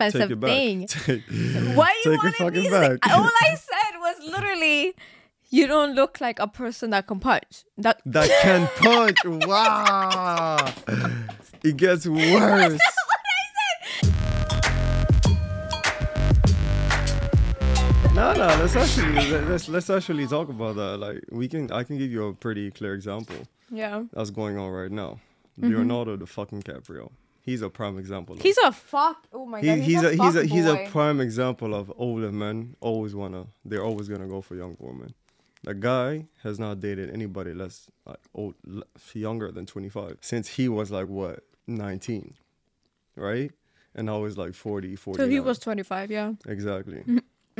[0.00, 0.50] Expensive it back.
[0.50, 0.86] thing.
[0.88, 1.22] Take,
[1.74, 2.98] Why you take it fucking back.
[3.10, 4.94] All I said was literally,
[5.50, 7.64] you don't look like a person that can punch.
[7.78, 9.18] That that can punch.
[9.46, 10.72] Wow.
[11.62, 12.20] It gets worse.
[12.30, 13.38] That's what I
[14.02, 14.14] said.
[18.14, 18.46] No, no.
[18.46, 20.96] Let's actually let's let's actually talk about that.
[20.98, 23.36] Like we can, I can give you a pretty clear example
[23.70, 24.04] yeah.
[24.12, 25.20] that's going on right now.
[25.60, 25.74] Mm-hmm.
[25.74, 27.10] Leonardo the fucking Caprio.
[27.42, 28.36] He's a prime example.
[28.36, 29.26] Of He's a fuck.
[29.32, 29.78] Oh my he, god.
[29.78, 34.08] he's, a, he's a he's a prime example of older men always wanna they're always
[34.08, 35.14] gonna go for young women.
[35.62, 38.54] The guy has not dated anybody less like old,
[39.12, 42.34] younger than 25 since he was like what 19,
[43.16, 43.50] right?
[43.94, 45.18] And now he's like 40, 40.
[45.18, 46.10] So he was 25.
[46.10, 46.32] Yeah.
[46.46, 47.02] exactly.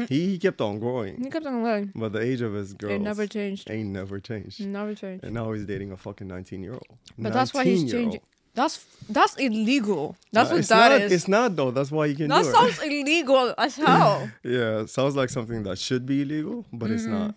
[0.09, 1.93] he, he kept on growing, He kept on growing.
[1.94, 3.69] but the age of his girls It never changed.
[3.71, 4.65] ain't never changed.
[4.65, 5.25] Never changed.
[5.25, 6.87] And now he's dating a fucking 19 year old.
[7.19, 8.21] But that's why he's changing.
[8.55, 10.16] That's that's illegal.
[10.33, 11.12] That's what it's that not, is.
[11.12, 11.71] It's not though.
[11.71, 12.53] That's why you can that do it.
[12.53, 14.28] sounds illegal as hell.
[14.43, 17.12] Yeah, it sounds like something that should be illegal, but it's Mm-hmm.
[17.12, 17.34] not.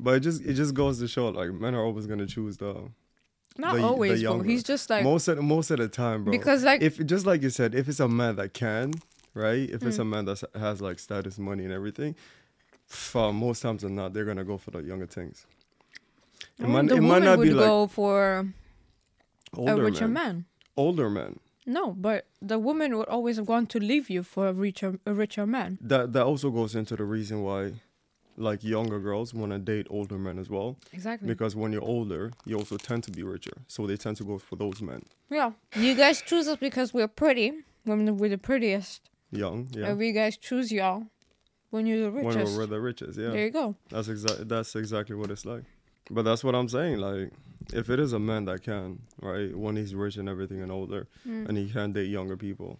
[0.00, 2.74] But it just it just goes to show like men are always gonna choose the
[3.56, 4.40] Not the, the always, bro.
[4.42, 6.32] He's just like most of most of the time, bro.
[6.32, 8.94] Because, like- if just like you said, if it's a man that can,
[9.34, 9.68] right?
[9.70, 9.86] If Mm.
[9.88, 12.16] it's a man that has like status, money, and everything,
[12.86, 15.46] for most times than not, they're gonna go for the younger things.
[16.58, 18.46] It, well, might, the it woman might not would be like go for
[19.54, 20.12] older a richer men.
[20.12, 20.44] man.
[20.76, 21.38] Older men.
[21.66, 25.46] No, but the woman would always want to leave you for a richer a richer
[25.46, 25.78] man.
[25.80, 27.72] That that also goes into the reason why,
[28.36, 30.76] like younger girls want to date older men as well.
[30.92, 31.26] Exactly.
[31.28, 34.36] Because when you're older, you also tend to be richer, so they tend to go
[34.38, 35.02] for those men.
[35.30, 35.52] yeah.
[35.74, 37.52] You guys choose us because we're pretty.
[37.86, 39.00] Women, we're the prettiest.
[39.30, 39.86] Young, yeah.
[39.88, 41.04] And we guys choose y'all
[41.70, 42.36] when you're the richest.
[42.36, 43.30] when we're the richest, yeah.
[43.30, 43.74] There you go.
[43.88, 45.64] That's exactly that's exactly what it's like.
[46.10, 46.98] But that's what I'm saying.
[46.98, 47.32] Like,
[47.72, 51.06] if it is a man that can, right, when he's rich and everything and older,
[51.26, 51.48] Mm.
[51.48, 52.78] and he can date younger people,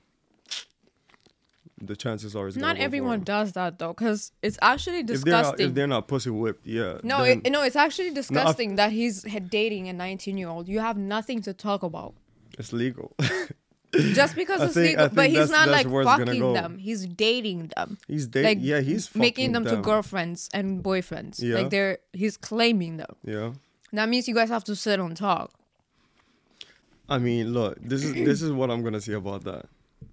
[1.80, 5.16] the chances are he's gonna Not everyone does that though, because it's actually If they're
[5.16, 5.68] not, disgusting.
[5.68, 6.98] if they're not pussy whipped, yeah.
[7.02, 10.68] no, then- it, no, it's actually disgusting that he's dating a 19 year old.
[10.68, 12.14] You have nothing to talk about.
[12.58, 13.14] it's legal.
[13.92, 16.52] Just because I it's think- legal, but he's not like it's fucking go.
[16.54, 16.78] them.
[16.78, 18.48] He's dating them, he's dating.
[18.48, 21.40] like yeah, he's making them, fucking to girlfriends and boyfriends.
[21.42, 21.56] Yeah.
[21.56, 23.14] Like they're he's claiming them.
[23.24, 23.52] Yeah.
[23.96, 25.50] That means you guys have to sit and talk.
[27.08, 29.66] I mean, look, this is this is what I'm gonna say about that.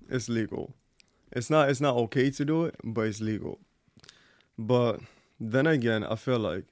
[0.10, 0.74] It's legal.
[1.32, 3.60] It's not it's not okay to do it, but it's legal.
[4.58, 5.00] But
[5.40, 6.66] then again, I feel like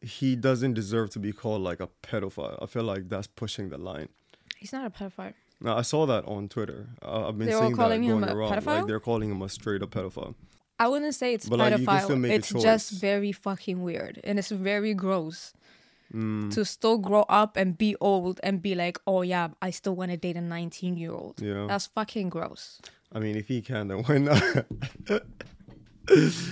[0.00, 2.58] he doesn't deserve to be called like a pedophile.
[2.62, 4.08] I feel like that's pushing the line.
[4.56, 5.34] He's not a pedophile.
[5.60, 6.88] Now I saw that on Twitter.
[7.02, 8.52] Uh, I've been They seeing that calling him going a around.
[8.52, 8.66] pedophile?
[8.78, 10.34] Like they're calling him a straight up pedophile.
[10.78, 12.30] I wouldn't say it's But, like, you can still pedophile.
[12.30, 15.52] a It's just very fucking weird, and it's very gross
[16.14, 19.94] Mm, to still grow up and be old and be like, "Oh yeah, I still
[19.94, 21.66] want to date a 19 year old." Yeah.
[21.68, 22.80] That's fucking gross.
[23.12, 24.42] I mean, if he can, then why not?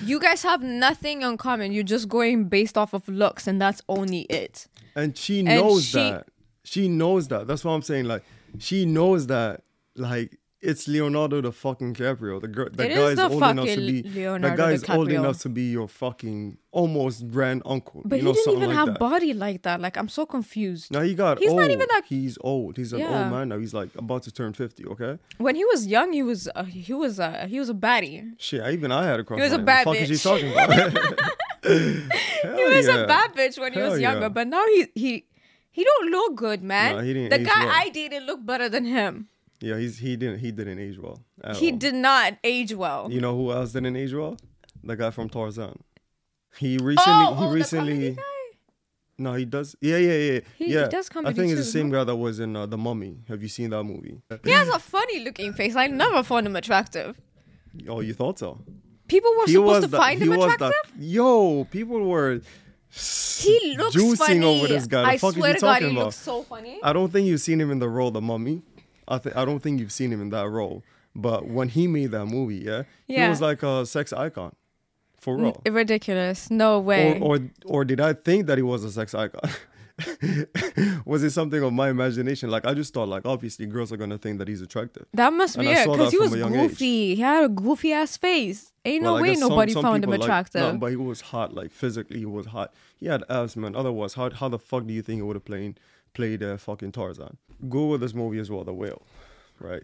[0.05, 1.73] You guys have nothing in common.
[1.73, 4.67] You're just going based off of looks, and that's only it.
[4.95, 6.27] and she knows she- that.
[6.65, 7.47] She knows that.
[7.47, 8.05] That's what I'm saying.
[8.07, 8.25] Like,
[8.59, 9.63] she knows that.
[9.95, 12.41] Like, it's Leonardo the fucking DiCaprio.
[12.41, 12.49] The
[12.85, 14.03] It guy is is old enough to be.
[14.03, 18.03] Leonardo the guy is old enough to be your fucking almost grand uncle.
[18.05, 18.99] But you know, he didn't even like have that.
[18.99, 19.81] body like that.
[19.81, 20.91] Like I'm so confused.
[20.91, 21.61] Now he got He's old.
[21.61, 22.77] not even that- He's old.
[22.79, 23.23] He's an Yeah.
[23.25, 23.59] old man now.
[23.59, 24.85] He's like about to turn fifty.
[24.87, 25.19] Okay.
[25.39, 28.35] When he was young, he was uh, he was uh, he was a baddie.
[28.39, 29.39] Shit, even I had a crush.
[29.39, 30.23] He was a bad the fuck is he bitch.
[30.23, 31.31] talking about?
[31.67, 34.29] He was a bad bitch when he Hell was younger, yeah.
[34.29, 35.27] but now he he
[35.71, 37.05] he don't look good, man.
[37.05, 37.65] Didn't the guy.
[37.83, 39.29] I dated looked better than him.
[39.61, 41.21] Yeah, he's he didn't he didn't age well.
[41.55, 41.79] He all.
[41.79, 43.11] did not age well.
[43.11, 44.37] You know who else didn't age well?
[44.85, 45.79] The guy from Tarzan.
[46.59, 48.19] He recently oh, he oh, the recently
[49.19, 51.91] no he does yeah yeah yeah He- he yeah does I think it's the same
[51.91, 53.19] guy that was in uh, the Mummy.
[53.29, 54.21] Have you seen that movie?
[54.45, 55.75] He has a funny looking face.
[55.75, 57.19] I never found him attractive.
[57.89, 58.61] Oh, you thought so?
[59.09, 60.93] People were supposed to the- find him he was attractive.
[60.99, 62.41] the- yo, people were
[62.91, 64.45] he looks juicing funny.
[64.45, 65.03] over this guy.
[65.03, 66.05] The I fuck is swear he to God, he about?
[66.05, 66.81] looks so funny.
[66.83, 68.63] I don't think you've seen him in the role of the Mummy.
[69.09, 70.83] I th- I don't think you've seen him in that role.
[71.15, 74.55] But when he made that movie, yeah, he was like a sex icon,
[75.19, 75.63] for real.
[75.67, 76.51] Ridiculous.
[76.51, 77.19] No way.
[77.21, 79.51] or, or or did I think that he was a sex icon?
[81.07, 82.51] was it something of my imagination?
[82.51, 85.07] Like I just thought, like obviously girls are gonna think that he's attractive.
[85.15, 86.71] that must and be it, because he was young age.
[86.71, 87.15] goofy.
[87.15, 88.73] He had a goofy ass face.
[88.85, 90.61] Ain't Well, no way guess some- nobody some found him people, like- attractive.
[90.61, 92.73] no, but he was hot, like physically, he was hot.
[93.01, 93.75] He had abs, man.
[93.75, 95.81] Otherwise, how how the fuck do you think he would have played
[96.17, 97.35] played uh, fucking Tarzan?
[97.75, 99.03] Google this movie as well, The Whale,
[99.69, 99.83] right?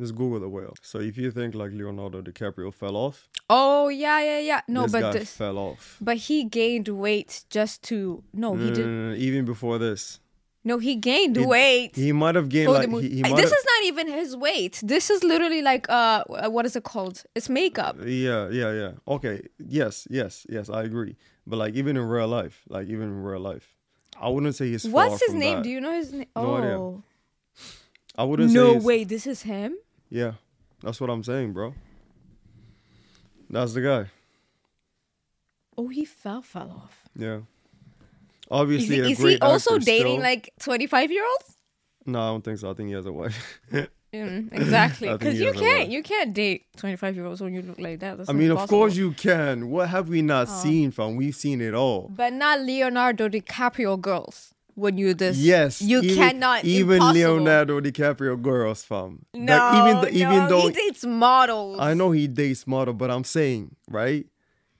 [0.00, 0.74] Just Google The Whale.
[0.82, 4.60] So if you think like Leonardo DiCaprio fell off, oh yeah, yeah, yeah.
[4.66, 5.82] No, this but this, fell off.
[6.00, 8.22] but he gained weight just to.
[8.32, 8.86] No, he did.
[8.86, 10.02] Uh, even before this,
[10.70, 11.92] No, he gained He- weight.
[11.96, 14.74] he might have gained like the he, he Uh, this is not even his weight.
[14.94, 16.24] This is literally like uh,
[16.54, 17.16] what is it called?
[17.36, 17.94] It's makeup.
[18.26, 18.92] Yeah, yeah, yeah.
[19.16, 19.36] Okay.
[19.78, 20.66] Yes, yes, yes.
[20.78, 21.14] I agree.
[21.48, 23.66] But like even in real life, like even in real life,
[24.20, 24.86] I wouldn't say he's.
[24.86, 25.56] What's his name?
[25.56, 25.64] that.
[25.64, 26.26] Do you know his name?
[26.36, 26.78] No idea.
[26.78, 27.02] Oh,
[28.16, 29.04] I wouldn't no way!
[29.04, 29.76] This is him.
[30.10, 30.32] Yeah,
[30.82, 31.74] that's what I'm saying, bro.
[33.48, 34.10] That's the guy.
[35.78, 37.08] Oh, he fell, fell off.
[37.16, 37.36] Yeah.
[37.36, 37.42] Is
[38.50, 40.22] Obviously, he, a is he also dating still.
[40.22, 41.56] like twenty five year olds?
[42.04, 42.70] No, I don't think so.
[42.70, 43.60] I think he has a wife.
[44.12, 47.78] Mm, exactly, because you can't you can't date twenty five year olds when you look
[47.78, 48.18] like that.
[48.18, 49.70] That's I mean, of course you can.
[49.70, 51.14] What have we not seen, fam?
[51.16, 52.10] We've seen it all.
[52.14, 54.52] but not Leonardo DiCaprio girls.
[54.74, 57.34] When you this, Yes, you even, cannot even impossible.
[57.34, 59.26] Leonardo DiCaprio girls, fam.
[59.34, 61.76] No, Like, even th- even no, though he dates models.
[61.80, 64.26] I know he dates model, but I'm saying, right?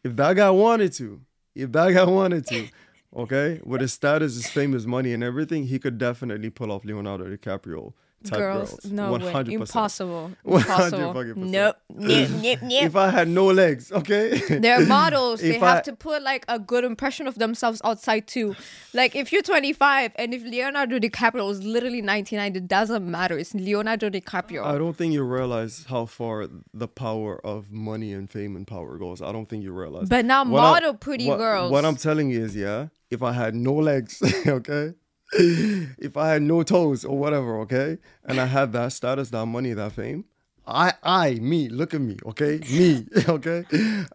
[0.03, 1.21] If that guy wanted to,
[1.55, 2.69] if that guy wanted to,
[3.15, 6.85] okay, with his status, his fame, his money, and everything, he could definitely pull off
[6.85, 7.93] Leonardo DiCaprio
[8.29, 8.71] girls.
[8.71, 8.85] girls.
[8.93, 9.49] No way, 100%.
[9.53, 11.13] impossible, impossible.
[11.15, 11.51] fucking percent.
[11.51, 12.83] Nope, nope, nope, nope.
[12.89, 14.39] If I had no legs, okay.
[14.61, 15.41] They're models.
[15.41, 18.55] they If have to put like a good impression of themselves outside too.
[18.93, 23.39] Like if you're 25 and if Leonardo DiCaprio is literally 99, it doesn't matter.
[23.39, 24.65] It's Leonardo DiCaprio.
[24.65, 28.99] I don't think you realize how far the power of money and fame and power
[28.99, 29.23] goes.
[29.23, 30.09] I don't think you realize.
[30.09, 31.71] But now What I- model pretty what- girls.
[31.73, 34.95] What I'm telling you is, yeah, if I had no legs, okay,
[35.99, 39.73] if I had no toes or whatever, okay, and I had that status, that money,
[39.73, 40.25] that fame,
[40.67, 43.65] I, I, me, look at me, okay, me, okay,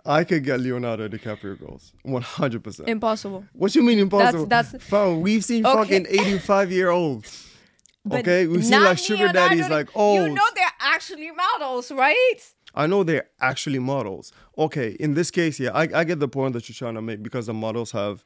[0.06, 2.64] I could get Leonardo DiCaprio girls, 100.
[2.64, 3.46] percent Impossible.
[3.54, 4.46] What you mean impossible?
[4.46, 4.84] that's- that's.
[4.86, 5.76] Fam, we've seen Okay.
[5.76, 7.42] fucking 85 year olds.
[8.08, 12.36] But Okay, we've seen like sugar daddies, like oh, You know they're actually models, right?
[12.76, 14.32] I know they're actually models.
[14.60, 17.24] Okay, in this case, yeah, I, I get the point that you're trying to make
[17.24, 18.24] because the models have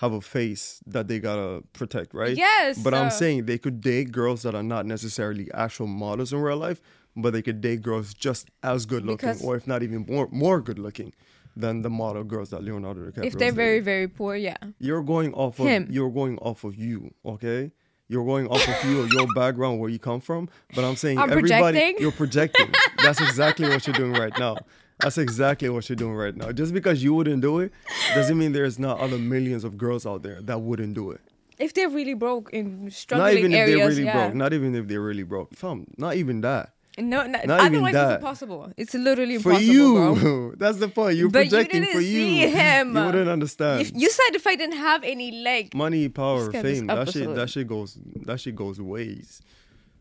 [0.00, 2.34] have a face that they gotta protect, right?
[2.34, 6.32] Yes, But I'm uh, saying they could date girls that are not necessarily actual models
[6.32, 6.80] in real life,
[7.14, 10.26] but they could date girls just as good looking, Because- or if not even more
[10.32, 11.12] more good looking
[11.54, 13.24] than the model girls that Leonardo DiCaprio.
[13.26, 14.56] If they're very, very poor, yeah.
[14.78, 15.86] you're going off of Him.
[15.90, 17.70] you're going off of you, okay?
[18.08, 20.48] You're going off of you, your background, where you come from.
[20.74, 22.02] But I'm saying I'm everybody, projecting?
[22.02, 22.68] you're projecting.
[23.04, 24.56] That's exactly what you're doing right now.
[25.02, 26.52] That's exactly what you're doing right now.
[26.52, 27.72] Just because you wouldn't do it,
[28.14, 31.20] doesn't mean there's not other millions of girls out there that wouldn't do it.
[31.58, 34.12] If they're really broke in struggling Not even if they're really yeah.
[34.28, 34.34] broke.
[34.34, 35.54] Not even if they're really broke.
[35.54, 36.72] Fam, not even that.
[36.98, 38.10] No, no Not even otherwise that.
[38.14, 38.72] it's impossible.
[38.76, 41.16] It's literally impossible For you, that's the point.
[41.16, 42.08] You're But you projecting didn't for you.
[42.20, 42.96] see him.
[42.96, 43.82] You wouldn't understand.
[43.82, 46.86] If you said if I didn't have any leg, Money, power, Let's get this fame.
[46.88, 47.34] That shit.
[47.34, 47.96] That shit goes.
[48.26, 49.40] That shit goes ways.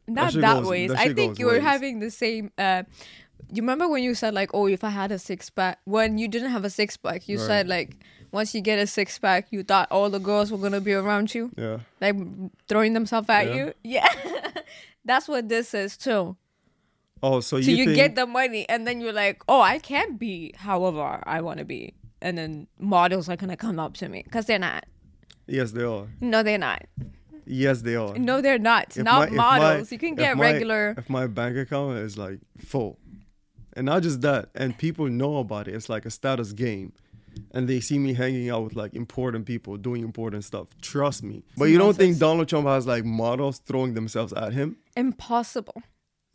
[0.07, 0.89] not shit that goes- ways.
[0.91, 1.61] that I think you were ways.
[1.61, 2.51] having the same.
[2.57, 2.83] Uh,
[3.51, 6.27] you remember when you said like, "Oh, if I had a six pack," when you
[6.27, 7.47] didn't have a six pack, you Right.
[7.47, 7.95] said like,
[8.31, 11.33] once you get a six pack, you thought all the girls were gonna be around
[11.33, 11.79] you, Yeah.
[12.01, 12.15] like
[12.67, 13.55] throwing themselves at Yeah.
[13.55, 13.73] you.
[13.83, 14.07] Yeah,
[15.05, 16.35] that's what this is too.
[17.21, 19.79] Oh, so, So you, you, think, get the money, and then you're like, "Oh, I
[19.79, 24.07] can be however I want to be," and then models are gonna come up to
[24.09, 24.85] me because they're not.
[25.47, 26.07] Yes, they are.
[26.21, 26.85] No, they're not.
[27.45, 28.13] Yes, they are.
[28.15, 28.95] No, they're not.
[28.95, 29.89] If not my- models.
[29.89, 30.93] my- you can if get my- regular.
[30.97, 32.99] If my bank account is like full,
[33.73, 36.93] and not just that, and people know about it, it's like a status game,
[37.51, 40.67] and they see me hanging out with like important people doing important stuff.
[40.81, 41.43] Trust me.
[41.57, 42.17] But you don't think.
[42.17, 44.77] Donald Trump has like models throwing themselves at him?
[44.97, 45.81] Impossible.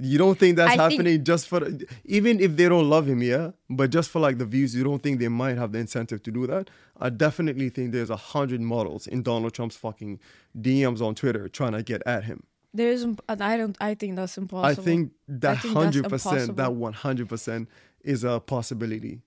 [0.00, 1.69] You don't think that's I think- happening just for
[2.05, 5.00] even if they don't love him, yeah, but just for like the views, you don't
[5.03, 6.69] think they might have the incentive to do that?
[7.00, 10.19] I definitely think there's a hundred models in Donald Trump's fucking
[10.61, 12.43] DMs on Twitter trying to get at him.
[12.75, 13.02] There's.
[13.04, 13.76] imp- I don't.
[13.81, 14.69] I think that's impossible.
[14.69, 17.69] I think that hundred percent, that one hundred percent
[18.02, 19.23] is a possibility.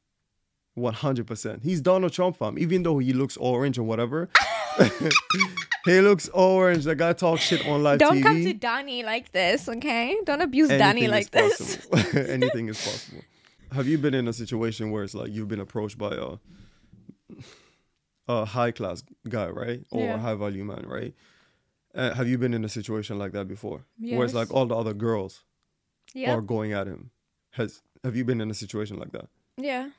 [0.75, 1.63] One hundred percent.
[1.63, 2.59] He's Donald Trump, fam.
[2.59, 4.29] Even though he looks orange or whatever,
[5.85, 6.83] he looks orange.
[6.83, 8.23] The guy talks shit on live Don't TV.
[8.23, 10.15] come to Danny like this, okay?
[10.25, 12.13] Don't abuse Danny Anything like is this.
[12.29, 13.23] Anything is possible.
[13.71, 16.37] Have you been in a situation where it's like you've been approached by a
[18.27, 20.15] a high class guy, right, or Yeah.
[20.15, 21.13] a high value man, right?
[21.97, 24.75] Uh, have you been in a situation like that before, where it's like all the
[24.75, 25.43] other girls
[26.13, 26.33] Yeah.
[26.35, 27.09] are going at him?
[27.51, 29.27] Has have you been in a situation like that?
[29.57, 29.89] yeah.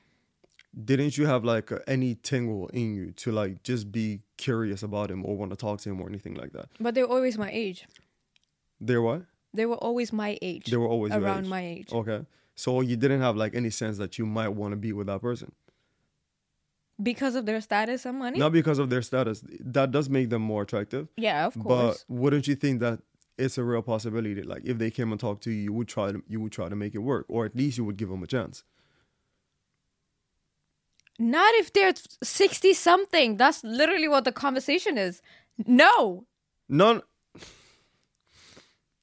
[0.85, 5.25] Didn't you have like any tingle in you to like just be curious about him
[5.25, 6.67] or want to talk to him or anything like that?
[6.79, 7.87] But they were always my age.
[8.81, 9.23] There what?
[9.55, 10.67] They were always my age.
[10.71, 11.51] They were always around age.
[11.51, 11.93] my age.
[11.93, 12.21] Okay.
[12.55, 15.23] So you didn't have like any sense that you might want to be with that
[15.23, 15.53] person.
[17.01, 18.39] Because of their status and money?
[18.39, 19.45] Not because of their status.
[19.61, 21.09] That does make them more attractive.
[21.17, 22.05] Yeah, of course.
[22.09, 23.01] But wouldn't you think that
[23.37, 25.89] it's a real possibility that like if they came and talked to you, you would
[25.89, 28.09] try to you would try to make it work, or at least you would give
[28.09, 28.65] them a chance.
[31.21, 33.37] Not if they're 60 something.
[33.37, 35.21] That's literally what the conversation is.
[35.67, 36.27] No.
[36.69, 37.03] None.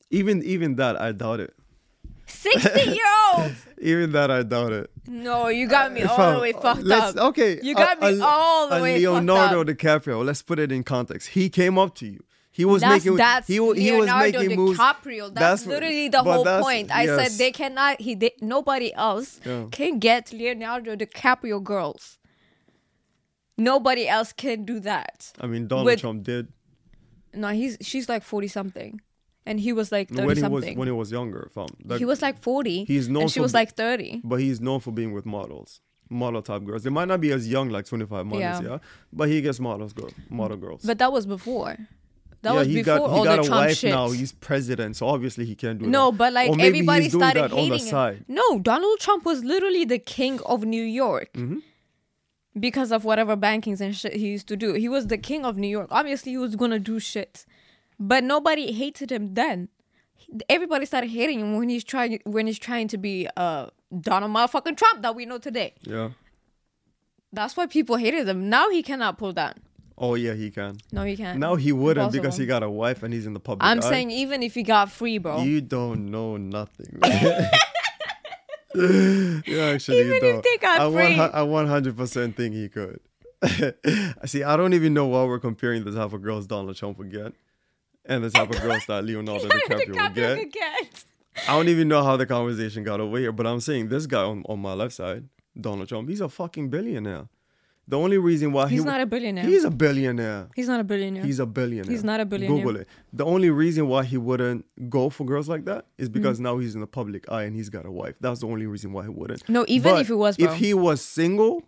[0.10, 1.54] Even even that, I doubt it.
[2.28, 3.04] 60 year
[3.38, 3.56] olds.
[3.82, 4.90] Even that, I doubt it.
[5.08, 7.30] No, you got me If all the way fucked let's- up.
[7.30, 10.02] Okay, You got me all the a way Leonardo fucked up.
[10.04, 10.26] DiCaprio.
[10.26, 11.30] Let's put it in context.
[11.30, 12.24] He came up to you.
[12.52, 13.18] He was That's, making.
[13.18, 14.80] that's he, he was Leonardo making moves.
[14.80, 15.34] DiCaprio.
[15.34, 16.90] That's, what- literally the whole point.
[16.90, 17.32] I yes.
[17.34, 18.00] said they cannot.
[18.00, 19.66] He they, nobody else Yeah.
[19.72, 22.18] can get Leonardo DiCaprio girls.
[23.58, 25.32] Nobody else can do that.
[25.40, 26.48] I mean, Donald with- Trump did
[27.34, 29.02] No, he's she's like forty something,
[29.46, 30.78] and he was like thirty when he was something.
[30.78, 31.50] when he was younger.
[31.54, 31.68] Fam.
[31.84, 32.86] Like, he was like forty.
[32.86, 34.22] He's known and she was like thirty.
[34.24, 36.84] but he's known for being with models, model type girls.
[36.84, 38.70] They might not be as young, like twenty five models, yeah.
[38.70, 38.78] Yeah.
[39.14, 40.82] but he gets models, girl, model girls.
[40.84, 41.78] But that was before.
[42.42, 43.90] That yeah, was he before got he all got the a Trump wife shit.
[43.92, 44.10] now.
[44.12, 45.92] He's president, so obviously he can't do that.
[45.92, 48.26] no, but like everybody started that hating him.
[48.28, 51.34] No, Donald Trump was literally the king of New York.
[51.34, 51.60] Mm-hmm.
[52.58, 54.74] Because of whatever bankings and shit he used to do.
[54.74, 55.88] He was the king of New York.
[55.92, 57.46] Obviously, he was gonna do shit.
[58.00, 59.70] But nobody hated him then.
[60.50, 63.68] Everybody started hating him when he's trying when he's trying to be uh
[64.02, 65.74] Donald motherfucking Trump that we know today.
[65.84, 66.10] Yeah.
[67.32, 68.50] That's why people hated him.
[68.50, 69.58] Now he cannot pull that.
[69.98, 70.78] Oh yeah, he can.
[70.92, 71.40] No, he can't.
[71.40, 73.66] Now he wouldn't because he got a wife and he's in the public.
[73.66, 73.90] I'm eye.
[73.90, 75.42] saying even if he got free, bro.
[75.42, 77.00] You don't know nothing.
[78.76, 80.44] you actually Even if don't.
[80.44, 81.20] they got I, free.
[81.20, 83.00] I 100% think he could.
[84.26, 87.12] See, I don't even know why we're comparing the type of girls Donald Trump would
[87.12, 87.34] get
[88.08, 90.52] and the type of girls that Leonardo DiCaprio would DiCaprio get.
[90.52, 91.06] get.
[91.48, 94.22] I don't even know how the conversation got over here, but I'm saying this guy
[94.24, 95.28] on, on my left side,
[95.60, 97.28] Donald Trump, he's a fucking billionaire.
[97.88, 99.44] The only reason why He's he not a billionaire.
[99.44, 100.48] He's a billionaire.
[100.56, 101.24] He's not a billionaire.
[101.24, 101.92] He's a billionaire.
[101.92, 102.58] He's not a billionaire.
[102.58, 102.88] Google it.
[103.14, 106.14] The only reason why he wouldn't go for girls like that is Mm.
[106.14, 108.16] because now he's in the public eye and he's got a wife.
[108.20, 109.48] That's the only reason why he wouldn't.
[109.48, 110.54] No, even But if he was, if bro.
[110.56, 110.58] Mm.
[110.58, 111.62] he was single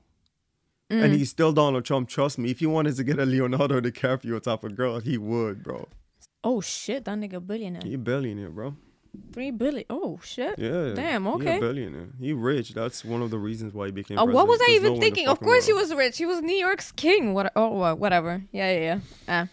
[0.89, 4.41] and he's still Donald Trump, trust me, if he wanted to get a Leonardo DiCaprio
[4.41, 5.87] type of girl, he would, bro.
[6.43, 7.81] Oh shit, that nigga billionaire.
[7.83, 8.75] He a billionaire, bro.
[9.33, 9.85] Three billion.
[9.89, 10.59] Oh shit.
[10.59, 10.93] Yeah.
[10.93, 11.23] Damn.
[11.25, 11.57] He Okay.
[11.57, 12.09] a billionaire.
[12.19, 12.73] He rich.
[12.73, 14.19] That's one of the reasons why he became.
[14.19, 15.27] Oh, what was I no even one thinking?
[15.27, 16.17] Of course he was rich.
[16.17, 17.33] He was New York's king.
[17.33, 17.51] What?
[17.55, 18.43] Oh, wha- whatever.
[18.51, 18.99] Yeah, yeah, yeah.
[19.27, 19.47] Ah.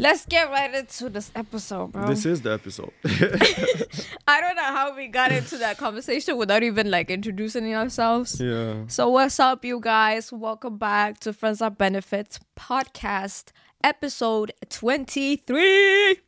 [0.00, 2.06] Let's get right into this episode, bro.
[2.06, 2.92] This is the episode.
[4.28, 8.40] I don't know how we got into that conversation without even like introducing ourselves.
[8.40, 8.84] yeah.
[8.86, 10.32] So what's up, you guys?
[10.32, 13.46] Welcome back to Friends Are Benefits podcast,
[13.84, 16.18] episode twenty-three.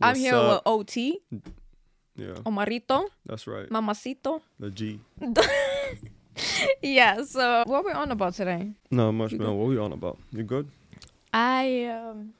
[0.00, 0.50] I'm here up?
[0.50, 1.20] with OT,
[2.16, 2.34] Yeah.
[2.46, 3.68] Omarito, That's right.
[3.70, 4.40] Mamacito.
[4.60, 5.00] The G.
[6.82, 7.22] Yeah.
[7.24, 8.70] So what we on about today?
[8.90, 9.56] No, much man.
[9.58, 10.18] What we on about?
[10.30, 10.68] You good?
[11.32, 12.32] I um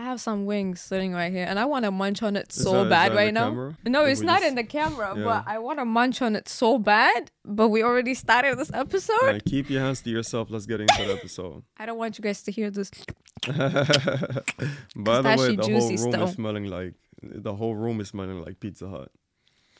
[0.00, 2.72] I have some wings sitting right here and I want to munch on it so
[2.72, 3.50] that- is bad right now.
[3.50, 3.76] camera?
[3.84, 5.24] No, it's not just- in the camera, Yeah.
[5.24, 7.30] but I want to munch on it so bad.
[7.44, 9.44] But we already started this episode.
[9.44, 10.48] Keep your hands to yourself.
[10.50, 11.64] Let's get into the episode.
[11.76, 12.90] I don't want you guys to hear this.
[13.46, 13.52] By
[15.22, 16.24] the way, the whole room still.
[16.24, 19.10] is smelling like the whole room is smelling like Pizza Hut.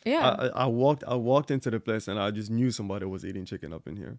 [0.04, 0.28] Yeah.
[0.30, 3.24] I, I, I walked I walked into the place and I just knew somebody was
[3.24, 4.18] eating chicken up in here.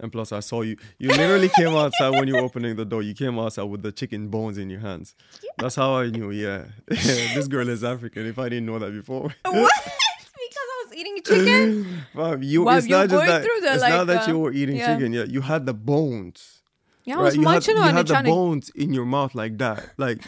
[0.00, 0.76] And plus, I saw you.
[0.98, 3.02] You literally came outside when you were opening the door.
[3.02, 5.14] You came outside with the chicken bones in your hands.
[5.58, 6.32] That's how I knew.
[6.32, 8.26] Yeah, this girl is African.
[8.26, 9.32] If I didn't know that before.
[9.44, 9.72] what?
[9.84, 12.02] because I was eating chicken.
[12.14, 12.64] Wow, you.
[12.64, 13.42] Wow, it's not just that.
[13.42, 14.94] the, it's not like, that you uh, were eating yeah.
[14.94, 15.12] chicken.
[15.12, 16.62] Yeah, you had the bones.
[17.04, 19.58] Yeah, I was you had, munching you had the trying bones in your mouth like
[19.58, 19.90] that.
[19.98, 20.22] Like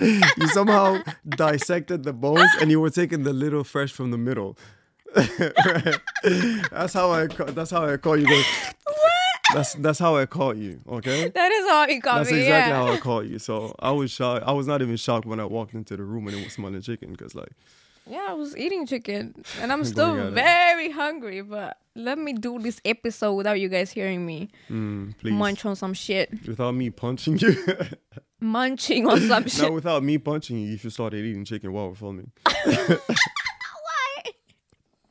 [0.00, 4.58] you somehow dissected the bones and you were taking the little fresh from the middle.
[5.16, 5.96] Right?
[6.70, 7.26] That's how I.
[7.26, 8.26] That's how I call you.
[8.26, 8.42] Go,
[9.54, 10.80] that's that's how I caught you.
[10.88, 11.28] Okay.
[11.34, 12.38] That is how he caught That's me.
[12.38, 12.76] That's exactly yeah.
[12.86, 13.38] how I caught you.
[13.48, 14.44] So I was shocked.
[14.46, 16.82] I was not even shocked when I walked into the room and it was smelling
[16.82, 17.52] chicken because like
[18.06, 20.32] Yeah, I was eating chicken, and I'm still at it.
[20.34, 21.42] very hungry.
[21.42, 25.76] But let me do this episode without you guys hearing me mm, please munch on
[25.76, 27.54] some shit, without me punching you.
[28.40, 29.72] munching on some shit.
[29.72, 32.30] without me punching you if you started eating chicken while we're filming.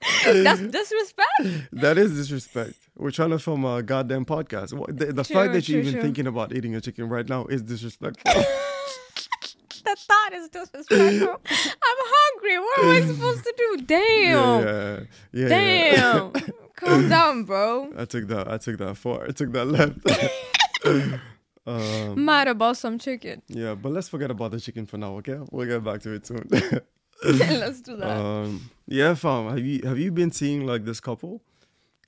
[0.26, 1.70] That's disrespect.
[1.74, 2.76] That is disrespect.
[2.96, 4.70] We're trying to film a goddamn podcast.
[4.98, 6.02] The, the True, fact that you're even true.
[6.02, 8.44] thinking about eating a chicken right now is disrespectful.
[9.84, 11.30] The thought is disrespectful.
[11.30, 12.60] I'm hungry.
[12.60, 13.78] What am I supposed to do?
[13.86, 14.68] Damn.
[14.68, 15.00] yeah,
[15.32, 15.48] yeah, yeah.
[15.48, 16.32] Damn.
[16.76, 17.94] Calm down, bro.
[17.98, 18.50] I took that.
[18.52, 19.24] I took that far.
[19.24, 21.22] I took that left.
[21.66, 23.42] um, Mad about some chicken.
[23.48, 25.16] yeah, but let's forget about the chicken for now.
[25.20, 26.50] Okay, we'll get back to it soon.
[27.26, 28.18] Let's do that.
[28.18, 29.50] um, yeah, fam.
[29.50, 31.42] Have you have you been seeing like this couple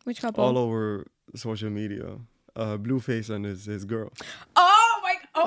[0.04, 0.44] Which couple?
[0.44, 2.18] all over social media?
[2.56, 4.12] Uh, Blueface and his his girl.
[4.56, 4.79] Oh!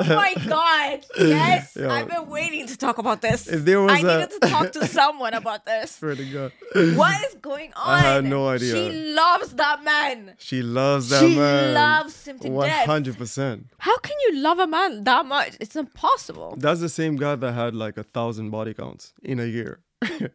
[0.01, 1.05] Oh my God!
[1.19, 1.93] Yes, Yeah.
[1.93, 3.47] I've been waiting to talk about this.
[3.49, 5.97] If there was I a- needed to talk to someone about this.
[5.97, 6.53] Swear to God,
[6.97, 7.89] What is going on?
[7.99, 8.73] I had no idea.
[8.75, 10.35] She loves that man.
[10.39, 11.69] she loves that she man.
[11.69, 12.87] She loves him to One death.
[12.87, 13.67] hundred percent.
[13.79, 15.57] How can you love a man that much?
[15.61, 16.55] It's impossible.
[16.59, 19.81] That's the same guy that had like a thousand body counts in a year.
[20.03, 20.31] That's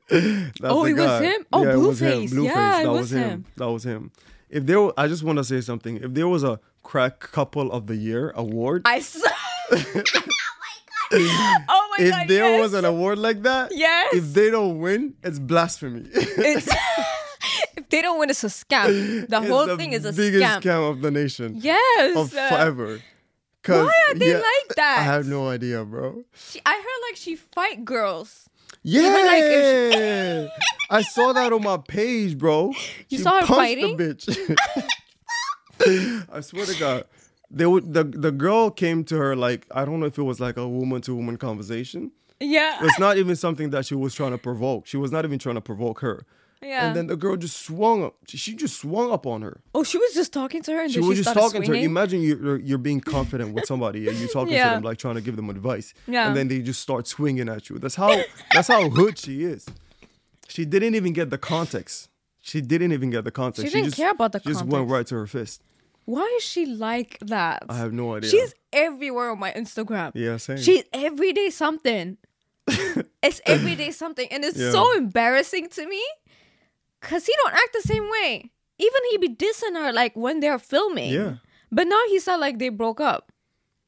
[0.64, 1.46] Oh, the it was him?
[1.52, 2.10] Oh, yeah, it was him.
[2.22, 2.32] Blueface.
[2.32, 2.46] Blueface.
[2.46, 3.30] Yeah, it that was was him.
[3.30, 3.46] him.
[3.58, 4.12] That was him.
[4.50, 5.98] If there, I just want to say something.
[5.98, 9.28] If there was a crack couple of the year award, I saw.
[9.72, 9.82] oh
[11.14, 11.62] my god!
[11.70, 12.62] Oh if there yes.
[12.62, 14.14] was an award like that, Yes.
[14.14, 16.08] If they don't win, it's blasphemy.
[16.14, 16.68] It's,
[17.78, 19.28] if they don't win, it's a scam.
[19.30, 20.62] The It's whole the thing is a biggest scam.
[20.62, 22.16] scam of the nation Yes.
[22.18, 23.00] of forever.
[23.66, 24.98] Why are they like that?
[25.00, 26.24] I have no idea, bro.
[26.34, 28.50] She, I heard like she fight girls.
[28.84, 30.50] Yeah, like, if
[30.90, 32.70] I saw that on my page, bro.
[33.10, 33.98] You She saw her fighting?
[33.98, 34.30] Bitch.
[36.32, 37.04] I swear to God,
[37.50, 40.40] they would the the girl came to her like I don't know if it was
[40.40, 42.12] like a woman to woman conversation.
[42.40, 42.78] Yeah.
[42.82, 44.86] It's not even something that she was trying to provoke.
[44.86, 46.26] She was not even trying to provoke her.
[46.62, 46.88] Yeah.
[46.88, 48.16] And then the girl just swung up.
[48.28, 49.62] She just swung up on her.
[49.76, 51.76] oh, she was just talking to her and She was she just talking to her.
[51.76, 54.70] Imagine you- you're you're being confident with somebody and you're talking Yeah.
[54.70, 55.94] to them like trying to give them advice.
[56.08, 56.28] Yeah.
[56.28, 57.80] And then they just start swinging at you.
[57.80, 58.16] That's how
[58.54, 59.66] that's how hood she is.
[60.50, 62.10] She didn't even get the context.
[62.42, 63.66] She didn't even get the context.
[63.72, 65.62] She didn't just, care about the she just went right to her fist.
[66.08, 67.64] Why is she like that?
[67.68, 68.30] I have no idea.
[68.30, 70.14] She's everywhere on my Instagram.
[70.16, 70.56] Yeah, same.
[70.58, 72.16] She's everyday something.
[73.22, 74.26] it's everyday something.
[74.32, 74.72] And it's Yeah.
[74.72, 76.02] so embarrassing to me.
[77.02, 78.50] Cause he don't act the same way.
[78.80, 81.12] Even he be dissing her like when they're filming.
[81.12, 81.36] Yeah.
[81.74, 83.34] But now he said like they broke up.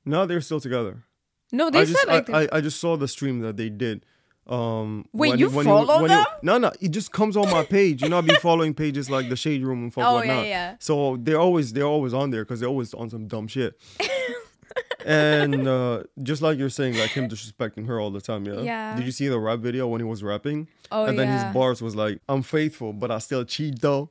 [0.04, 1.06] No, they're still together.
[1.54, 3.70] No, they I just said like I, I, I just saw the stream that they
[3.70, 4.06] did.
[4.50, 6.26] Um Wait, when- you when follow when them?
[6.42, 8.02] no, no, it just comes on my page.
[8.02, 10.38] You know, I be following pages like the Shade Room and fuck Oh, whatnot.
[10.38, 10.76] yeah, yeah.
[10.80, 13.80] So they're always they're always on there because they're always on some dumb shit.
[15.06, 18.46] and uh, just like you're saying, like him disrespecting her all the time.
[18.46, 18.62] Yeah.
[18.62, 18.96] Yeah.
[18.96, 20.68] Did you see the rap video when he was rapping?
[20.92, 21.46] Oh, And then yeah.
[21.46, 24.10] his bars was like, "I'm faithful, but I still cheat though."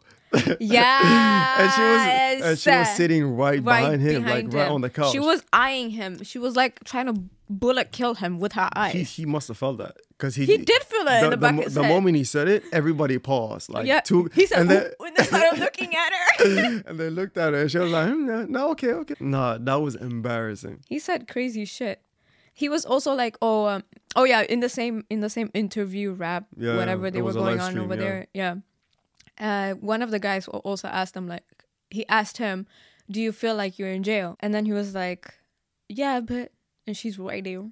[0.61, 1.61] Yeah.
[1.61, 4.91] and she was and she was sitting right, behind him, behind like right on the
[4.91, 5.13] couch.
[5.13, 6.23] She was eyeing him.
[6.23, 8.93] She was like trying to bullet kill him with her eyes.
[8.93, 11.57] he, he must have felt that because he He did feel that in the back
[11.57, 11.89] of his the head.
[11.89, 13.71] moment he said it, everybody paused.
[13.71, 14.01] Like yeah.
[14.01, 16.83] two, he said, and then when they started looking at her.
[16.87, 19.15] and they looked at her and she was like, "Hmm, no, no, okay, okay.
[19.21, 20.81] Nah, that was embarrassing.
[20.87, 22.03] he said crazy shit.
[22.53, 23.85] He was also like, oh, um,
[24.17, 27.61] oh yeah, in the same in the same interview rap, Yeah, whatever they were going
[27.61, 28.01] on stream, over yeah.
[28.01, 28.27] there.
[28.35, 28.55] Yeah.
[29.41, 31.45] Uh, one of the guys also asked him like,
[31.91, 32.67] he asked him,
[33.11, 35.33] "Do you feel like you're in jail?" And then he was like,
[35.89, 36.53] "Yeah, but,"
[36.87, 37.65] and she's right there.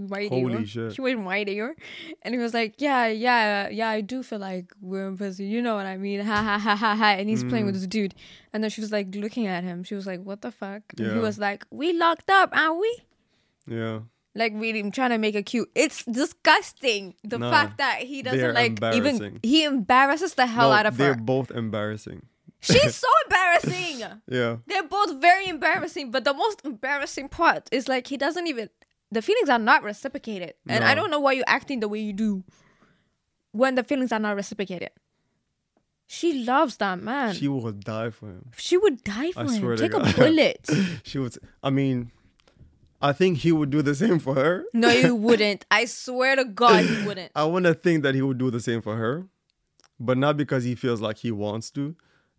[0.00, 0.66] Right Holy there.
[0.66, 0.92] shit.
[0.94, 1.74] She went right there.
[2.22, 5.46] And he was like, Yeah, yeah, yeah, I do feel like we're in prison.
[5.48, 6.20] You know what I mean?
[6.20, 7.08] Ha ha ha ha ha.
[7.18, 7.78] And he's playing with Mm.
[7.78, 8.14] this dude.
[8.52, 9.82] And then she was like looking at him.
[9.82, 10.82] She was like, What the fuck?
[10.98, 12.98] And he was like, We locked up, aren't we?
[13.66, 14.00] Yeah,
[14.38, 15.68] Like really I'm trying to make it cute.
[15.74, 17.14] It's disgusting.
[17.24, 20.96] The Nah, fact that he doesn't like even he embarrasses the hell No, out of
[20.96, 21.20] they're her.
[21.20, 22.22] both embarrassing.
[22.60, 24.04] She's so embarrassing.
[24.28, 28.70] Yeah, They're both very embarrassing, but the most embarrassing part is like he doesn't even
[29.10, 30.54] the feelings are not reciprocated.
[30.68, 32.44] And I don't know why you're acting the way you do
[33.52, 34.90] when the feelings are not reciprocated.
[36.06, 37.34] She loves that man.
[37.34, 38.50] She would die for him.
[38.56, 39.76] She would die for I him.
[39.76, 40.68] Take a bullet.
[41.04, 41.36] She would.
[41.62, 42.10] I mean,
[43.00, 44.64] I think he would do the same for her.
[44.74, 45.64] no, you wouldn't.
[45.70, 47.30] I swear to God, you wouldn't.
[47.34, 49.26] I want to think that he would do the same for her,
[50.00, 51.94] but not because he feels like he wants to,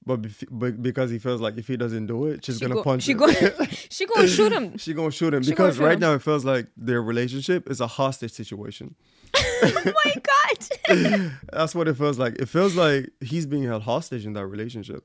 [0.06, 2.76] but, bef- but because he feels like if he doesn't do it, she's She gonna
[2.76, 3.17] go, punch she him.
[3.19, 3.28] go,
[3.89, 4.78] she gonna shoot him.
[4.78, 6.00] she gonna shoot him She because shoot right him.
[6.02, 8.95] now it feels like their relationship is a hostage situation.
[9.38, 11.32] oh my God.
[11.54, 12.36] That's what it feels like.
[12.36, 15.04] It feels like he's being held hostage in that relationship.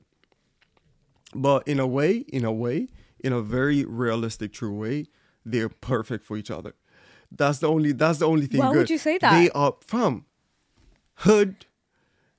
[1.33, 2.87] But in a way, in a way,
[3.19, 5.05] in a very realistic, true way,
[5.45, 6.73] they're perfect for each other.
[7.31, 7.91] That's the only.
[7.91, 8.61] That's the only thing.
[8.61, 8.77] Why good.
[8.79, 9.31] would you say that?
[9.31, 10.25] They are from
[11.15, 11.65] hood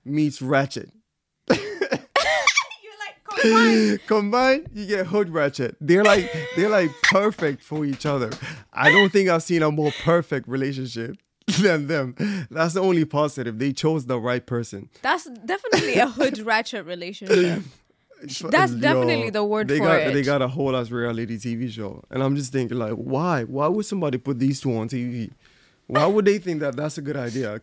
[0.05, 0.91] meets ratchet.
[1.51, 3.99] You're like, come on.
[4.07, 5.77] Combined, you get hood ratchet.
[5.81, 8.31] They're like they're like perfect for each other.
[8.73, 11.17] I don't think I've seen a more perfect relationship
[11.61, 12.15] than them.
[12.51, 13.59] That's the only positive.
[13.59, 14.89] They chose the right person.
[15.03, 17.63] That's definitely a hood ratchet relationship.
[18.51, 20.15] That's definitely the word they for got, it.
[20.15, 23.45] They got a whole ass reality TV show, and I'm just thinking like, why?
[23.45, 25.31] Why would somebody put these two on TV?
[25.87, 27.61] Why would they think that that's a good idea?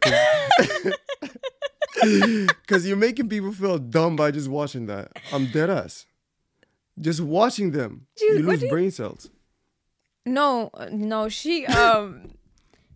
[2.02, 5.12] Because you're making people feel dumb by just watching that.
[5.32, 6.06] I'm dead ass.
[7.00, 9.30] Just watching them, Dude, you lose you- brain cells.
[10.26, 12.36] No, uh, no, she um